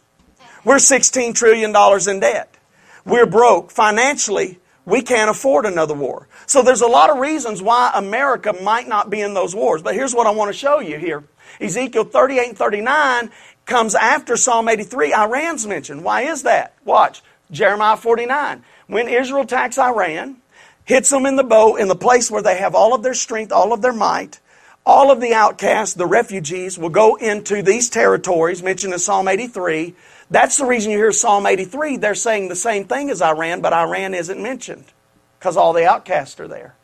We're 0.65 0.77
$16 0.77 1.35
trillion 1.35 1.75
in 2.09 2.21
debt. 2.21 2.57
We're 3.05 3.27
broke. 3.27 3.71
Financially, 3.71 4.61
we 4.85 5.03
can't 5.03 5.31
afford 5.31 5.65
another 5.65 5.95
war. 5.95 6.29
So 6.47 6.63
there's 6.63 6.81
a 6.81 6.87
lot 6.87 7.11
of 7.11 7.19
reasons 7.19 7.63
why 7.63 7.93
America 7.95 8.53
might 8.63 8.89
not 8.89 9.11
be 9.11 9.21
in 9.21 9.35
those 9.35 9.55
wars. 9.55 9.83
But 9.83 9.95
here's 9.95 10.15
what 10.15 10.27
I 10.27 10.31
want 10.31 10.51
to 10.51 10.59
show 10.59 10.81
you 10.81 10.99
here. 10.99 11.25
Ezekiel 11.61 12.05
38 12.05 12.49
and 12.49 12.59
39 12.59 13.31
comes 13.65 13.95
after 13.95 14.37
Psalm 14.37 14.69
83. 14.69 15.13
Iran's 15.13 15.67
mentioned. 15.67 16.05
Why 16.05 16.23
is 16.23 16.43
that? 16.43 16.75
Watch. 16.85 17.23
Jeremiah 17.51 17.97
49. 17.97 18.65
When 18.87 19.09
Israel 19.09 19.43
attacks 19.43 19.79
Iran, 19.79 20.42
hits 20.85 21.11
them 21.11 21.27
in 21.27 21.37
the 21.37 21.45
bow, 21.45 21.77
in 21.77 21.89
the 21.89 21.97
place 21.97 22.31
where 22.31 22.43
they 22.43 22.59
have 22.59 22.75
all 22.75 22.95
of 22.95 23.03
their 23.03 23.15
strength, 23.15 23.53
all 23.53 23.73
of 23.73 23.83
their 23.83 23.93
might. 23.93 24.41
All 24.85 25.13
of 25.13 25.21
the 25.21 25.33
outcasts, 25.33 25.95
the 25.95 26.07
refugees, 26.07 26.77
will 26.77 26.89
go 26.89 27.15
into 27.15 27.63
these 27.63 27.89
territories 27.89 28.65
mentioned 28.65 28.93
in 28.93 28.99
Psalm 28.99 29.29
83. 29.29 29.95
That's 30.29 30.57
the 30.57 30.67
reason 30.67 30.91
you 30.91 30.99
hear 30.99 31.13
Psalm 31.13 31.47
83. 31.47 31.99
They're 31.99 32.17
saying 32.17 32.49
the 32.49 32.57
same 32.57 32.87
thing 32.87 33.09
as 33.09 33.23
Iran, 33.23 33.61
but 33.61 33.73
Iran 33.73 34.13
isn't 34.13 34.43
mentioned 34.43 34.87
because 35.39 35.57
all 35.57 35.73
the 35.73 35.87
outcasts 35.87 36.41
are 36.41 36.49
there. 36.49 36.75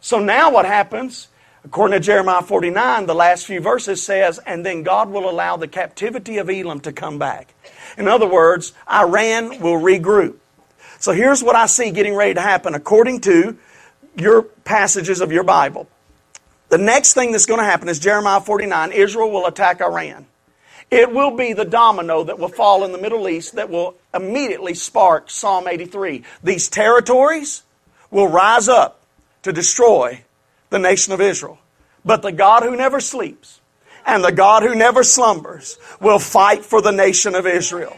So 0.00 0.20
now 0.20 0.50
what 0.50 0.64
happens? 0.64 1.28
According 1.64 1.98
to 1.98 2.04
Jeremiah 2.04 2.42
49, 2.42 3.06
the 3.06 3.14
last 3.14 3.46
few 3.46 3.60
verses 3.60 4.02
says, 4.02 4.38
and 4.38 4.64
then 4.64 4.82
God 4.82 5.10
will 5.10 5.28
allow 5.28 5.56
the 5.56 5.68
captivity 5.68 6.36
of 6.36 6.50
Elam 6.50 6.80
to 6.80 6.92
come 6.92 7.18
back. 7.18 7.54
In 7.96 8.06
other 8.06 8.28
words, 8.28 8.74
Iran 8.90 9.60
will 9.60 9.80
regroup. 9.80 10.36
So 11.04 11.12
here's 11.12 11.44
what 11.44 11.54
I 11.54 11.66
see 11.66 11.90
getting 11.90 12.14
ready 12.14 12.32
to 12.32 12.40
happen 12.40 12.72
according 12.74 13.20
to 13.20 13.58
your 14.16 14.40
passages 14.40 15.20
of 15.20 15.32
your 15.32 15.42
Bible. 15.44 15.86
The 16.70 16.78
next 16.78 17.12
thing 17.12 17.30
that's 17.30 17.44
going 17.44 17.60
to 17.60 17.66
happen 17.66 17.90
is 17.90 17.98
Jeremiah 17.98 18.40
49 18.40 18.90
Israel 18.90 19.30
will 19.30 19.44
attack 19.44 19.82
Iran. 19.82 20.24
It 20.90 21.12
will 21.12 21.32
be 21.36 21.52
the 21.52 21.66
domino 21.66 22.24
that 22.24 22.38
will 22.38 22.48
fall 22.48 22.84
in 22.86 22.92
the 22.92 22.96
Middle 22.96 23.28
East 23.28 23.56
that 23.56 23.68
will 23.68 23.96
immediately 24.14 24.72
spark 24.72 25.28
Psalm 25.28 25.68
83. 25.68 26.22
These 26.42 26.70
territories 26.70 27.64
will 28.10 28.28
rise 28.28 28.70
up 28.70 29.02
to 29.42 29.52
destroy 29.52 30.24
the 30.70 30.78
nation 30.78 31.12
of 31.12 31.20
Israel. 31.20 31.58
But 32.02 32.22
the 32.22 32.32
God 32.32 32.62
who 32.62 32.74
never 32.74 32.98
sleeps 32.98 33.60
and 34.06 34.24
the 34.24 34.32
God 34.32 34.62
who 34.62 34.74
never 34.74 35.04
slumbers 35.04 35.76
will 36.00 36.18
fight 36.18 36.64
for 36.64 36.80
the 36.80 36.92
nation 36.92 37.34
of 37.34 37.46
Israel. 37.46 37.94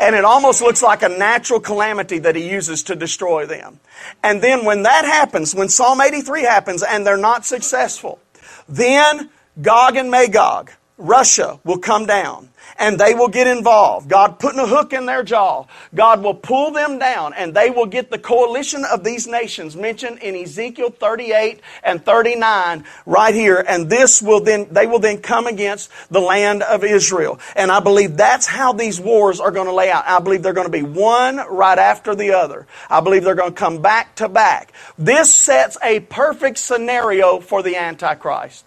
And 0.00 0.14
it 0.14 0.24
almost 0.24 0.62
looks 0.62 0.82
like 0.82 1.02
a 1.02 1.08
natural 1.08 1.58
calamity 1.58 2.18
that 2.20 2.36
he 2.36 2.48
uses 2.48 2.84
to 2.84 2.94
destroy 2.94 3.46
them. 3.46 3.80
And 4.22 4.40
then 4.40 4.64
when 4.64 4.84
that 4.84 5.04
happens, 5.04 5.54
when 5.54 5.68
Psalm 5.68 6.00
83 6.00 6.42
happens 6.42 6.82
and 6.82 7.06
they're 7.06 7.16
not 7.16 7.44
successful, 7.44 8.20
then 8.68 9.30
Gog 9.60 9.96
and 9.96 10.10
Magog, 10.10 10.70
Russia 10.98 11.60
will 11.64 11.78
come 11.78 12.06
down 12.06 12.48
and 12.78 12.98
they 12.98 13.14
will 13.14 13.28
get 13.28 13.46
involved. 13.46 14.08
God 14.08 14.38
putting 14.38 14.60
a 14.60 14.66
hook 14.66 14.92
in 14.92 15.06
their 15.06 15.22
jaw. 15.22 15.64
God 15.94 16.22
will 16.22 16.34
pull 16.34 16.70
them 16.70 16.98
down 16.98 17.34
and 17.34 17.54
they 17.54 17.70
will 17.70 17.86
get 17.86 18.10
the 18.10 18.18
coalition 18.18 18.84
of 18.84 19.04
these 19.04 19.26
nations 19.26 19.76
mentioned 19.76 20.18
in 20.18 20.36
Ezekiel 20.36 20.90
38 20.90 21.60
and 21.82 22.04
39 22.04 22.84
right 23.06 23.34
here. 23.34 23.64
And 23.66 23.88
this 23.88 24.22
will 24.22 24.40
then, 24.40 24.68
they 24.70 24.86
will 24.86 24.98
then 24.98 25.18
come 25.18 25.46
against 25.46 25.90
the 26.10 26.20
land 26.20 26.62
of 26.62 26.84
Israel. 26.84 27.40
And 27.56 27.70
I 27.70 27.80
believe 27.80 28.16
that's 28.16 28.46
how 28.46 28.72
these 28.72 29.00
wars 29.00 29.40
are 29.40 29.50
going 29.50 29.66
to 29.66 29.74
lay 29.74 29.90
out. 29.90 30.04
I 30.06 30.20
believe 30.20 30.42
they're 30.42 30.52
going 30.52 30.70
to 30.70 30.72
be 30.72 30.82
one 30.82 31.36
right 31.36 31.78
after 31.78 32.14
the 32.14 32.32
other. 32.32 32.66
I 32.90 33.00
believe 33.00 33.24
they're 33.24 33.34
going 33.34 33.54
to 33.54 33.58
come 33.58 33.82
back 33.82 34.16
to 34.16 34.28
back. 34.28 34.72
This 34.98 35.32
sets 35.32 35.76
a 35.82 36.00
perfect 36.00 36.58
scenario 36.58 37.40
for 37.40 37.62
the 37.62 37.76
Antichrist. 37.76 38.64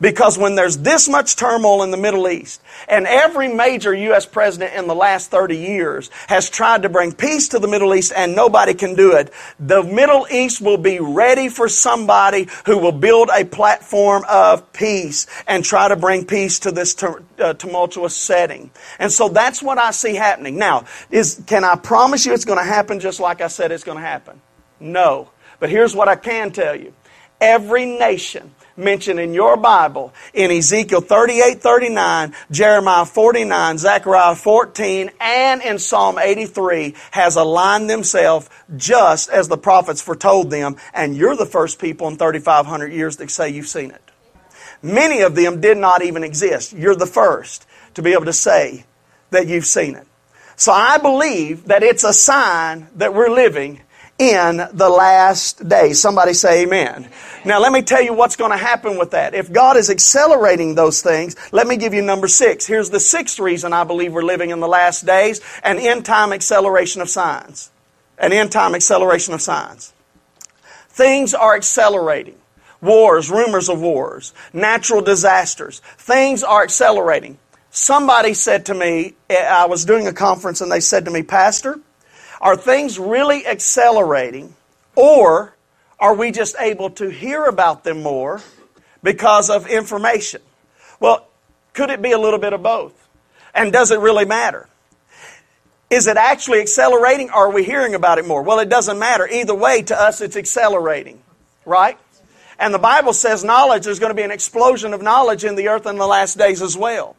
Because 0.00 0.38
when 0.38 0.54
there's 0.54 0.78
this 0.78 1.08
much 1.08 1.36
turmoil 1.36 1.82
in 1.82 1.90
the 1.90 1.96
Middle 1.96 2.28
East, 2.28 2.60
and 2.88 3.06
every 3.06 3.48
major 3.48 3.94
U.S. 3.94 4.26
president 4.26 4.74
in 4.74 4.86
the 4.86 4.94
last 4.94 5.30
30 5.30 5.56
years 5.56 6.10
has 6.28 6.50
tried 6.50 6.82
to 6.82 6.88
bring 6.88 7.12
peace 7.12 7.48
to 7.48 7.58
the 7.58 7.68
Middle 7.68 7.94
East 7.94 8.12
and 8.14 8.34
nobody 8.34 8.74
can 8.74 8.94
do 8.94 9.12
it, 9.12 9.32
the 9.58 9.82
Middle 9.82 10.26
East 10.30 10.60
will 10.60 10.76
be 10.76 11.00
ready 11.00 11.48
for 11.48 11.68
somebody 11.68 12.48
who 12.66 12.78
will 12.78 12.92
build 12.92 13.30
a 13.32 13.44
platform 13.44 14.24
of 14.28 14.72
peace 14.72 15.26
and 15.46 15.64
try 15.64 15.88
to 15.88 15.96
bring 15.96 16.26
peace 16.26 16.60
to 16.60 16.70
this 16.70 16.94
uh, 17.02 17.54
tumultuous 17.54 18.16
setting. 18.16 18.70
And 18.98 19.10
so 19.10 19.28
that's 19.28 19.62
what 19.62 19.78
I 19.78 19.90
see 19.90 20.14
happening. 20.14 20.58
Now, 20.58 20.84
is, 21.10 21.42
can 21.46 21.64
I 21.64 21.76
promise 21.76 22.26
you 22.26 22.34
it's 22.34 22.44
going 22.44 22.58
to 22.58 22.64
happen 22.64 23.00
just 23.00 23.20
like 23.20 23.40
I 23.40 23.48
said 23.48 23.72
it's 23.72 23.84
going 23.84 23.98
to 23.98 24.04
happen? 24.04 24.40
No. 24.80 25.30
But 25.58 25.70
here's 25.70 25.94
what 25.94 26.08
I 26.08 26.16
can 26.16 26.52
tell 26.52 26.76
you. 26.76 26.92
Every 27.40 27.86
nation 27.86 28.54
mentioned 28.76 29.20
in 29.20 29.34
your 29.34 29.56
Bible 29.56 30.12
in 30.34 30.50
Ezekiel 30.50 31.00
38, 31.00 31.60
39, 31.60 32.34
Jeremiah 32.50 33.04
49, 33.04 33.78
Zechariah 33.78 34.34
14, 34.34 35.10
and 35.20 35.62
in 35.62 35.78
Psalm 35.78 36.18
83 36.18 36.94
has 37.10 37.36
aligned 37.36 37.88
themselves 37.88 38.48
just 38.76 39.30
as 39.30 39.48
the 39.48 39.58
prophets 39.58 40.00
foretold 40.00 40.50
them, 40.50 40.76
and 40.94 41.16
you're 41.16 41.36
the 41.36 41.46
first 41.46 41.78
people 41.78 42.08
in 42.08 42.16
3,500 42.16 42.92
years 42.92 43.16
that 43.16 43.30
say 43.30 43.48
you've 43.50 43.68
seen 43.68 43.90
it. 43.90 44.02
Many 44.82 45.22
of 45.22 45.34
them 45.34 45.60
did 45.60 45.78
not 45.78 46.02
even 46.02 46.22
exist. 46.22 46.72
You're 46.72 46.94
the 46.94 47.06
first 47.06 47.66
to 47.94 48.02
be 48.02 48.12
able 48.12 48.26
to 48.26 48.32
say 48.32 48.84
that 49.30 49.46
you've 49.46 49.66
seen 49.66 49.94
it. 49.94 50.06
So 50.56 50.72
I 50.72 50.98
believe 50.98 51.66
that 51.66 51.82
it's 51.82 52.04
a 52.04 52.12
sign 52.12 52.88
that 52.96 53.12
we're 53.12 53.30
living 53.30 53.82
in 54.18 54.66
the 54.72 54.88
last 54.88 55.68
days. 55.68 56.00
Somebody 56.00 56.32
say 56.32 56.62
amen. 56.62 57.08
Now 57.44 57.60
let 57.60 57.72
me 57.72 57.82
tell 57.82 58.02
you 58.02 58.14
what's 58.14 58.36
going 58.36 58.50
to 58.50 58.56
happen 58.56 58.98
with 58.98 59.10
that. 59.10 59.34
If 59.34 59.52
God 59.52 59.76
is 59.76 59.90
accelerating 59.90 60.74
those 60.74 61.02
things, 61.02 61.36
let 61.52 61.66
me 61.66 61.76
give 61.76 61.92
you 61.92 62.02
number 62.02 62.28
six. 62.28 62.66
Here's 62.66 62.90
the 62.90 63.00
sixth 63.00 63.38
reason 63.38 63.72
I 63.72 63.84
believe 63.84 64.12
we're 64.12 64.22
living 64.22 64.50
in 64.50 64.60
the 64.60 64.68
last 64.68 65.04
days, 65.04 65.40
an 65.62 65.78
end 65.78 66.04
time 66.06 66.32
acceleration 66.32 67.02
of 67.02 67.08
signs. 67.08 67.70
An 68.18 68.32
end 68.32 68.52
time 68.52 68.74
acceleration 68.74 69.34
of 69.34 69.42
signs. 69.42 69.92
Things 70.88 71.34
are 71.34 71.54
accelerating. 71.54 72.36
Wars, 72.80 73.30
rumors 73.30 73.68
of 73.68 73.80
wars, 73.80 74.32
natural 74.52 75.02
disasters. 75.02 75.80
Things 75.98 76.42
are 76.42 76.62
accelerating. 76.62 77.38
Somebody 77.70 78.32
said 78.32 78.66
to 78.66 78.74
me, 78.74 79.14
eh, 79.28 79.36
I 79.36 79.66
was 79.66 79.84
doing 79.84 80.06
a 80.06 80.12
conference 80.12 80.62
and 80.62 80.72
they 80.72 80.80
said 80.80 81.04
to 81.04 81.10
me, 81.10 81.22
Pastor, 81.22 81.78
are 82.40 82.56
things 82.56 82.98
really 82.98 83.46
accelerating, 83.46 84.54
or 84.94 85.54
are 85.98 86.14
we 86.14 86.30
just 86.30 86.56
able 86.58 86.90
to 86.90 87.08
hear 87.08 87.44
about 87.44 87.84
them 87.84 88.02
more 88.02 88.42
because 89.02 89.50
of 89.50 89.66
information? 89.66 90.42
Well, 91.00 91.26
could 91.72 91.90
it 91.90 92.02
be 92.02 92.12
a 92.12 92.18
little 92.18 92.38
bit 92.38 92.52
of 92.52 92.62
both? 92.62 92.92
And 93.54 93.72
does 93.72 93.90
it 93.90 94.00
really 94.00 94.24
matter? 94.24 94.68
Is 95.88 96.06
it 96.06 96.16
actually 96.16 96.60
accelerating 96.60 97.30
or 97.30 97.46
are 97.46 97.50
we 97.50 97.64
hearing 97.64 97.94
about 97.94 98.18
it 98.18 98.26
more? 98.26 98.42
Well, 98.42 98.58
it 98.58 98.68
doesn't 98.68 98.98
matter. 98.98 99.26
Either 99.26 99.54
way, 99.54 99.82
to 99.82 99.98
us, 99.98 100.20
it's 100.20 100.36
accelerating, 100.36 101.22
right? 101.64 101.98
And 102.58 102.74
the 102.74 102.78
Bible 102.78 103.12
says 103.12 103.44
knowledge, 103.44 103.84
there's 103.84 103.98
going 103.98 104.10
to 104.10 104.14
be 104.14 104.22
an 104.22 104.30
explosion 104.30 104.94
of 104.94 105.02
knowledge 105.02 105.44
in 105.44 105.54
the 105.54 105.68
earth 105.68 105.86
in 105.86 105.96
the 105.96 106.06
last 106.06 106.38
days 106.38 106.60
as 106.60 106.76
well. 106.76 107.14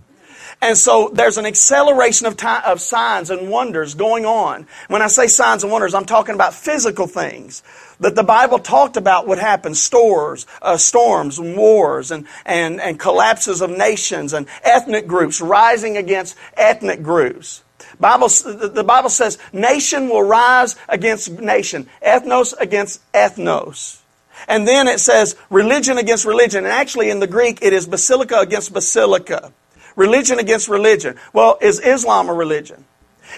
And 0.61 0.75
so 0.75 1.11
there's 1.13 1.37
an 1.37 1.45
acceleration 1.45 2.25
of, 2.25 2.35
time, 2.35 2.63
of 2.65 2.81
signs 2.81 3.29
and 3.29 3.49
wonders 3.49 3.93
going 3.93 4.25
on. 4.25 4.65
When 4.87 5.03
I 5.03 5.07
say 5.07 5.27
signs 5.27 5.63
and 5.63 5.71
wonders, 5.71 5.93
I'm 5.93 6.05
talking 6.05 6.33
about 6.33 6.53
physical 6.55 7.05
things 7.05 7.61
that 7.99 8.15
the 8.15 8.23
Bible 8.23 8.59
talked 8.59 8.97
about 8.97 9.27
would 9.27 9.37
happen 9.37 9.75
stores, 9.75 10.47
uh, 10.61 10.77
storms, 10.77 11.37
and 11.37 11.55
wars, 11.55 12.11
and, 12.11 12.25
and, 12.45 12.81
and 12.81 12.99
collapses 12.99 13.61
of 13.61 13.69
nations, 13.69 14.33
and 14.33 14.47
ethnic 14.63 15.07
groups 15.07 15.41
rising 15.41 15.97
against 15.97 16.35
ethnic 16.55 17.03
groups. 17.03 17.63
Bible, 17.99 18.27
the 18.27 18.83
Bible 18.85 19.09
says 19.09 19.37
nation 19.53 20.09
will 20.09 20.23
rise 20.23 20.75
against 20.89 21.31
nation, 21.39 21.87
ethnos 22.03 22.53
against 22.59 23.01
ethnos. 23.13 23.99
And 24.47 24.67
then 24.67 24.87
it 24.87 24.99
says 24.99 25.35
religion 25.49 25.97
against 25.97 26.25
religion. 26.25 26.63
And 26.63 26.73
actually 26.73 27.09
in 27.09 27.19
the 27.19 27.27
Greek, 27.27 27.59
it 27.61 27.73
is 27.73 27.87
basilica 27.87 28.39
against 28.39 28.71
basilica. 28.71 29.51
Religion 29.97 30.39
against 30.39 30.69
religion. 30.69 31.17
Well, 31.33 31.57
is 31.59 31.81
Islam 31.81 32.29
a 32.29 32.33
religion? 32.33 32.85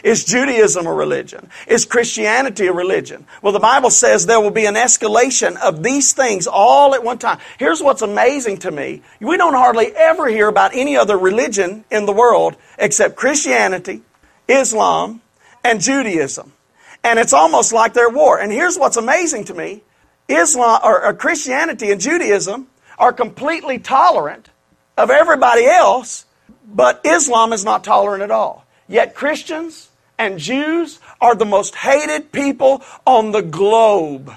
Is 0.03 0.23
Judaism 0.23 0.85
a 0.85 0.93
religion? 0.93 1.49
Is 1.67 1.85
Christianity 1.85 2.67
a 2.67 2.73
religion? 2.73 3.25
Well, 3.41 3.53
the 3.53 3.59
Bible 3.59 3.89
says 3.89 4.25
there 4.25 4.39
will 4.39 4.51
be 4.51 4.65
an 4.65 4.75
escalation 4.75 5.57
of 5.57 5.81
these 5.81 6.13
things 6.13 6.45
all 6.45 6.93
at 6.93 7.03
one 7.03 7.17
time. 7.17 7.39
Here's 7.57 7.81
what's 7.81 8.03
amazing 8.03 8.57
to 8.59 8.71
me. 8.71 9.01
We 9.19 9.37
don't 9.37 9.55
hardly 9.55 9.87
ever 9.95 10.27
hear 10.27 10.47
about 10.47 10.75
any 10.75 10.95
other 10.95 11.17
religion 11.17 11.85
in 11.89 12.05
the 12.05 12.13
world 12.13 12.55
except 12.77 13.15
Christianity, 13.15 14.03
Islam, 14.47 15.21
and 15.63 15.81
Judaism. 15.81 16.53
And 17.03 17.17
it's 17.17 17.33
almost 17.33 17.73
like 17.73 17.93
they're 17.93 18.09
war. 18.09 18.39
And 18.39 18.51
here's 18.51 18.77
what's 18.77 18.97
amazing 18.97 19.45
to 19.45 19.53
me. 19.53 19.81
Islam 20.27 20.81
or, 20.83 21.03
or 21.05 21.13
Christianity 21.13 21.91
and 21.91 21.99
Judaism 21.99 22.67
are 22.97 23.13
completely 23.13 23.79
tolerant 23.79 24.49
of 24.97 25.09
everybody 25.09 25.65
else, 25.65 26.25
but 26.65 27.01
Islam 27.05 27.53
is 27.53 27.65
not 27.65 27.83
tolerant 27.83 28.23
at 28.23 28.31
all. 28.31 28.65
Yet 28.87 29.15
Christians 29.15 29.89
and 30.17 30.39
Jews 30.39 30.99
are 31.21 31.35
the 31.35 31.45
most 31.45 31.75
hated 31.75 32.31
people 32.31 32.83
on 33.05 33.31
the 33.31 33.41
globe. 33.41 34.31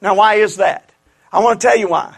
Now, 0.00 0.14
why 0.16 0.34
is 0.34 0.56
that? 0.56 0.90
I 1.32 1.40
want 1.40 1.60
to 1.60 1.66
tell 1.66 1.76
you 1.76 1.88
why. 1.88 2.16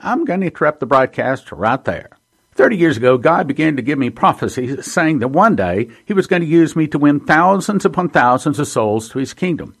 I'm 0.00 0.24
going 0.24 0.40
to 0.40 0.46
interrupt 0.46 0.80
the 0.80 0.86
broadcast 0.86 1.52
right 1.52 1.82
there. 1.84 2.10
Thirty 2.54 2.76
years 2.76 2.96
ago, 2.96 3.18
God 3.18 3.46
began 3.46 3.76
to 3.76 3.82
give 3.82 3.98
me 3.98 4.08
prophecies 4.08 4.90
saying 4.90 5.18
that 5.18 5.28
one 5.28 5.56
day 5.56 5.90
He 6.06 6.14
was 6.14 6.26
going 6.26 6.40
to 6.40 6.48
use 6.48 6.74
me 6.74 6.86
to 6.88 6.98
win 6.98 7.20
thousands 7.20 7.84
upon 7.84 8.08
thousands 8.08 8.58
of 8.58 8.66
souls 8.66 9.10
to 9.10 9.18
His 9.18 9.34
kingdom, 9.34 9.76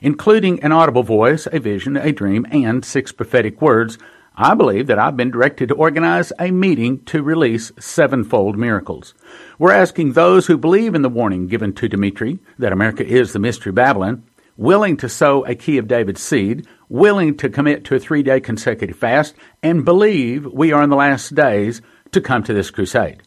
including 0.00 0.62
an 0.62 0.72
audible 0.72 1.02
voice, 1.02 1.46
a 1.52 1.60
vision, 1.60 1.98
a 1.98 2.12
dream, 2.12 2.46
and 2.50 2.82
six 2.82 3.12
prophetic 3.12 3.60
words. 3.60 3.98
I 4.36 4.54
believe 4.54 4.88
that 4.88 4.98
I've 4.98 5.16
been 5.16 5.30
directed 5.30 5.68
to 5.68 5.76
organize 5.76 6.32
a 6.40 6.50
meeting 6.50 7.04
to 7.04 7.22
release 7.22 7.70
sevenfold 7.78 8.58
miracles. 8.58 9.14
We're 9.60 9.70
asking 9.70 10.12
those 10.12 10.48
who 10.48 10.58
believe 10.58 10.96
in 10.96 11.02
the 11.02 11.08
warning 11.08 11.46
given 11.46 11.72
to 11.74 11.88
Dimitri 11.88 12.40
that 12.58 12.72
America 12.72 13.06
is 13.06 13.32
the 13.32 13.38
mystery 13.38 13.70
Babylon, 13.70 14.24
willing 14.56 14.96
to 14.96 15.08
sow 15.08 15.44
a 15.44 15.54
key 15.54 15.78
of 15.78 15.86
David's 15.86 16.20
seed, 16.20 16.66
willing 16.88 17.36
to 17.36 17.48
commit 17.48 17.84
to 17.84 17.94
a 17.94 18.00
three 18.00 18.24
day 18.24 18.40
consecutive 18.40 18.96
fast, 18.96 19.36
and 19.62 19.84
believe 19.84 20.46
we 20.46 20.72
are 20.72 20.82
in 20.82 20.90
the 20.90 20.96
last 20.96 21.36
days 21.36 21.80
to 22.10 22.20
come 22.20 22.42
to 22.42 22.52
this 22.52 22.72
crusade. 22.72 23.22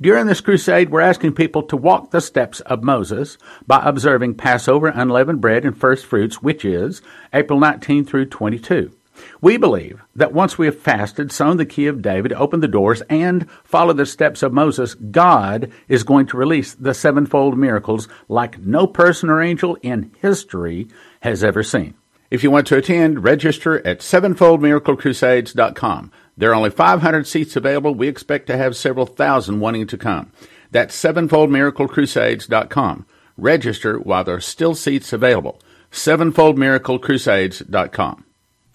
During 0.00 0.26
this 0.26 0.40
crusade, 0.40 0.90
we're 0.90 1.02
asking 1.02 1.34
people 1.34 1.62
to 1.64 1.76
walk 1.76 2.10
the 2.10 2.20
steps 2.20 2.58
of 2.62 2.82
Moses 2.82 3.38
by 3.68 3.80
observing 3.84 4.34
Passover, 4.34 4.88
unleavened 4.88 5.40
bread, 5.40 5.64
and 5.64 5.78
first 5.78 6.04
fruits, 6.04 6.42
which 6.42 6.64
is 6.64 7.00
April 7.32 7.60
19 7.60 8.04
through 8.04 8.26
22. 8.26 8.90
We 9.40 9.56
believe 9.56 10.00
that 10.14 10.32
once 10.32 10.58
we 10.58 10.66
have 10.66 10.78
fasted, 10.78 11.32
sown 11.32 11.56
the 11.56 11.66
key 11.66 11.86
of 11.86 12.02
David, 12.02 12.32
opened 12.32 12.62
the 12.62 12.68
doors, 12.68 13.02
and 13.08 13.50
followed 13.64 13.96
the 13.96 14.06
steps 14.06 14.42
of 14.42 14.52
Moses, 14.52 14.94
God 14.94 15.70
is 15.88 16.02
going 16.02 16.26
to 16.26 16.36
release 16.36 16.74
the 16.74 16.94
sevenfold 16.94 17.58
miracles 17.58 18.08
like 18.28 18.58
no 18.58 18.86
person 18.86 19.30
or 19.30 19.40
angel 19.40 19.76
in 19.82 20.10
history 20.20 20.88
has 21.20 21.44
ever 21.44 21.62
seen. 21.62 21.94
If 22.30 22.44
you 22.44 22.50
want 22.50 22.66
to 22.66 22.76
attend, 22.76 23.24
register 23.24 23.78
at 23.86 24.00
sevenfoldmiraclecrusades.com. 24.00 26.12
There 26.36 26.50
are 26.50 26.54
only 26.54 26.68
500 26.70 27.26
seats 27.26 27.56
available. 27.56 27.94
We 27.94 28.08
expect 28.08 28.46
to 28.48 28.56
have 28.56 28.76
several 28.76 29.06
thousand 29.06 29.60
wanting 29.60 29.86
to 29.88 29.96
come. 29.96 30.32
That's 30.70 30.94
sevenfoldmiraclecrusades.com. 31.02 33.06
Register 33.36 33.98
while 33.98 34.24
there 34.24 34.34
are 34.34 34.40
still 34.40 34.74
seats 34.74 35.12
available. 35.12 35.60
sevenfoldmiraclecrusades.com. 35.90 38.24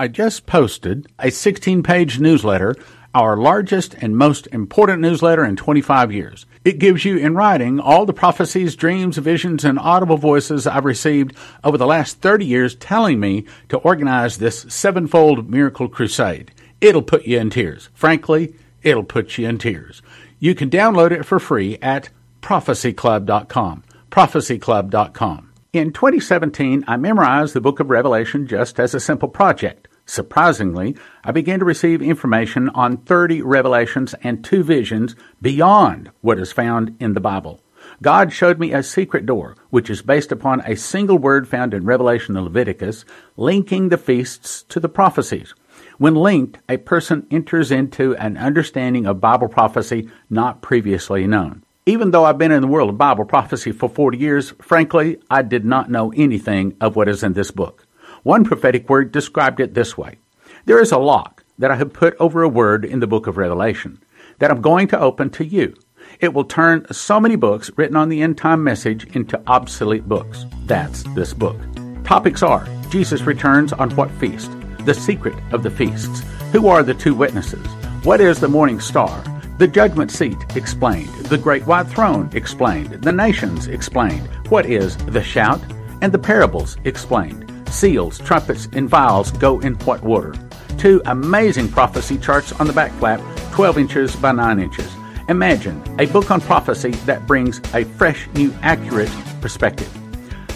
I 0.04 0.10
just 0.10 0.46
posted 0.46 1.08
a 1.18 1.32
16 1.32 1.82
page 1.82 2.20
newsletter, 2.20 2.76
our 3.16 3.38
largest 3.38 3.96
and 4.02 4.18
most 4.18 4.48
important 4.48 5.00
newsletter 5.00 5.46
in 5.46 5.56
25 5.56 6.12
years. 6.12 6.46
It 6.66 6.78
gives 6.78 7.06
you 7.06 7.16
in 7.16 7.36
writing 7.36 7.80
all 7.80 8.06
the 8.06 8.12
prophecies, 8.12 8.76
dreams, 8.76 9.18
visions, 9.18 9.64
and 9.64 9.80
audible 9.80 10.18
voices 10.18 10.68
I've 10.68 10.84
received 10.84 11.38
over 11.64 11.78
the 11.78 11.88
last 11.88 12.20
30 12.20 12.46
years 12.46 12.76
telling 12.76 13.22
me 13.22 13.46
to 13.70 13.78
organize 13.78 14.40
this 14.40 14.66
sevenfold 14.68 15.50
miracle 15.50 15.88
crusade 15.88 16.52
it'll 16.82 17.02
put 17.02 17.26
you 17.26 17.40
in 17.40 17.50
tears. 17.50 17.88
Frankly, 17.94 18.56
it'll 18.82 19.06
put 19.06 19.38
you 19.38 19.48
in 19.48 19.58
tears. 19.58 20.02
You 20.38 20.54
can 20.54 20.70
download 20.70 21.12
it 21.12 21.24
for 21.26 21.40
free 21.40 21.78
at 21.82 22.10
prophecyclub.com. 22.42 23.84
Prophecyclub.com. 24.12 25.54
In 25.74 25.92
2017, 25.92 26.84
I 26.88 26.98
memorized 26.98 27.56
the 27.56 27.62
book 27.62 27.80
of 27.80 27.90
Revelation 27.90 28.46
just 28.46 28.80
as 28.80 28.94
a 28.94 29.00
simple 29.00 29.28
project. 29.28 29.83
Surprisingly, 30.06 30.96
I 31.24 31.32
began 31.32 31.60
to 31.60 31.66
receive 31.66 32.02
information 32.02 32.70
on 32.70 32.98
30 32.98 33.42
revelations 33.42 34.14
and 34.22 34.44
two 34.44 34.64
visions 34.64 35.16
beyond 35.42 36.12
what 36.22 36.40
is 36.40 36.52
found 36.52 36.96
in 37.00 37.14
the 37.14 37.22
Bible. 37.22 37.62
God 38.02 38.34
showed 38.34 38.60
me 38.60 38.74
a 38.74 38.84
secret 38.84 39.26
door, 39.26 39.56
which 39.70 39.90
is 39.90 40.02
based 40.02 40.32
upon 40.32 40.62
a 40.62 40.76
single 40.76 41.18
word 41.18 41.48
found 41.48 41.74
in 41.74 41.86
Revelation 41.86 42.36
and 42.36 42.46
Leviticus, 42.46 43.06
linking 43.38 43.90
the 43.90 43.98
feasts 43.98 44.64
to 44.64 44.80
the 44.80 44.90
prophecies. 44.90 45.54
When 45.98 46.16
linked, 46.16 46.60
a 46.68 46.78
person 46.78 47.28
enters 47.32 47.72
into 47.72 48.16
an 48.16 48.38
understanding 48.38 49.06
of 49.06 49.22
Bible 49.22 49.48
prophecy 49.48 50.10
not 50.30 50.62
previously 50.62 51.28
known. 51.28 51.64
Even 51.86 52.12
though 52.12 52.26
I've 52.26 52.38
been 52.38 52.52
in 52.52 52.62
the 52.62 52.68
world 52.68 52.90
of 52.90 52.98
Bible 52.98 53.26
prophecy 53.26 53.72
for 53.72 53.90
40 53.90 54.18
years, 54.18 54.52
frankly, 54.62 55.20
I 55.30 55.42
did 55.42 55.66
not 55.66 55.92
know 55.92 56.12
anything 56.16 56.76
of 56.80 56.96
what 56.96 57.10
is 57.10 57.24
in 57.24 57.34
this 57.34 57.52
book. 57.52 57.83
One 58.24 58.44
prophetic 58.44 58.90
word 58.90 59.12
described 59.12 59.60
it 59.60 59.74
this 59.74 59.98
way 59.98 60.18
There 60.66 60.82
is 60.82 60.92
a 60.92 60.98
lock 60.98 61.44
that 61.60 61.72
I 61.72 61.76
have 61.76 61.94
put 61.94 62.16
over 62.20 62.42
a 62.42 62.50
word 62.50 62.84
in 62.84 63.00
the 63.00 63.08
book 63.08 63.28
of 63.28 63.38
Revelation 63.38 64.02
that 64.40 64.50
I'm 64.50 64.62
going 64.62 64.88
to 64.90 65.00
open 65.00 65.30
to 65.32 65.46
you. 65.46 65.76
It 66.20 66.34
will 66.34 66.44
turn 66.44 66.86
so 66.92 67.20
many 67.20 67.36
books 67.36 67.72
written 67.78 67.96
on 67.96 68.10
the 68.10 68.22
end 68.22 68.38
time 68.38 68.64
message 68.64 69.16
into 69.16 69.42
obsolete 69.48 70.08
books. 70.08 70.46
That's 70.66 71.04
this 71.16 71.34
book. 71.34 71.58
Topics 72.04 72.44
are 72.44 72.68
Jesus 72.90 73.22
returns 73.22 73.72
on 73.74 73.92
what 73.92 74.12
feast? 74.12 74.52
the 74.86 74.94
secret 74.94 75.36
of 75.52 75.64
the 75.64 75.72
feasts. 75.72 76.22
Who 76.52 76.68
are 76.68 76.84
the 76.84 76.94
two 76.94 77.16
witnesses? 77.16 77.66
What 78.04 78.22
is 78.22 78.40
the 78.40 78.48
morning 78.48 78.80
star? 78.80 79.24
The 79.58 79.68
judgment 79.68 80.12
seat 80.12 80.38
explained. 80.56 81.14
The 81.26 81.38
great 81.38 81.66
white 81.66 81.88
throne 81.88 82.30
explained. 82.34 83.02
The 83.02 83.12
nations 83.12 83.68
explained. 83.68 84.28
What 84.50 84.66
is 84.66 84.98
the 84.98 85.24
shout? 85.24 85.62
And 86.02 86.12
the 86.12 86.20
parables 86.20 86.78
explained. 86.84 87.43
Seals, 87.74 88.20
trumpets, 88.20 88.68
and 88.74 88.88
vials 88.88 89.32
go 89.32 89.60
in 89.60 89.74
what 89.80 90.04
order? 90.04 90.34
Two 90.78 91.02
amazing 91.06 91.70
prophecy 91.70 92.18
charts 92.18 92.52
on 92.54 92.68
the 92.68 92.74
back 92.74 92.92
flap, 92.94 93.20
12 93.52 93.78
inches 93.80 94.16
by 94.16 94.32
9 94.32 94.60
inches. 94.60 94.90
Imagine 95.28 95.82
a 96.00 96.06
book 96.08 96.30
on 96.30 96.40
prophecy 96.40 96.92
that 97.08 97.26
brings 97.26 97.60
a 97.74 97.84
fresh, 97.84 98.28
new, 98.36 98.54
accurate 98.62 99.12
perspective. 99.42 99.92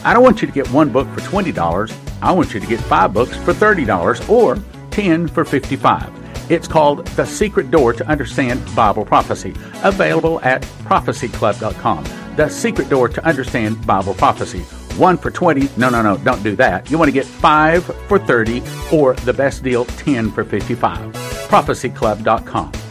I 0.06 0.14
don't 0.14 0.24
want 0.24 0.42
you 0.42 0.48
to 0.48 0.54
get 0.54 0.70
one 0.72 0.92
book 0.92 1.08
for 1.10 1.22
$20. 1.22 1.94
I 2.22 2.32
want 2.32 2.54
you 2.54 2.60
to 2.60 2.68
get 2.68 2.80
five 2.82 3.14
books 3.14 3.36
for 3.38 3.54
$30 3.54 4.30
or 4.30 4.58
10 4.92 5.28
for 5.28 5.44
55. 5.44 6.52
It's 6.52 6.68
called 6.68 7.06
The 7.08 7.26
Secret 7.26 7.72
Door 7.72 7.94
to 7.94 8.08
Understand 8.08 8.64
Bible 8.76 9.06
Prophecy, 9.06 9.54
available 9.84 10.40
at 10.42 10.62
prophecyclub.com. 10.62 12.04
The 12.36 12.48
Secret 12.48 12.90
Door 12.90 13.10
to 13.10 13.26
Understand 13.26 13.86
Bible 13.86 14.14
Prophecy. 14.14 14.64
One 14.98 15.18
for 15.18 15.32
20. 15.32 15.70
No, 15.78 15.90
no, 15.90 16.02
no, 16.02 16.18
don't 16.18 16.44
do 16.44 16.56
that. 16.56 16.90
You 16.90 16.98
want 16.98 17.10
to 17.10 17.14
get 17.14 17.26
five 17.26 17.84
for 18.08 18.18
30 18.18 18.64
or 18.92 19.14
the 19.14 19.34
best 19.34 19.64
deal, 19.64 19.86
10 19.86 20.32
for 20.32 20.44
55. 20.44 21.14
Prophecyclub.com. 21.50 22.87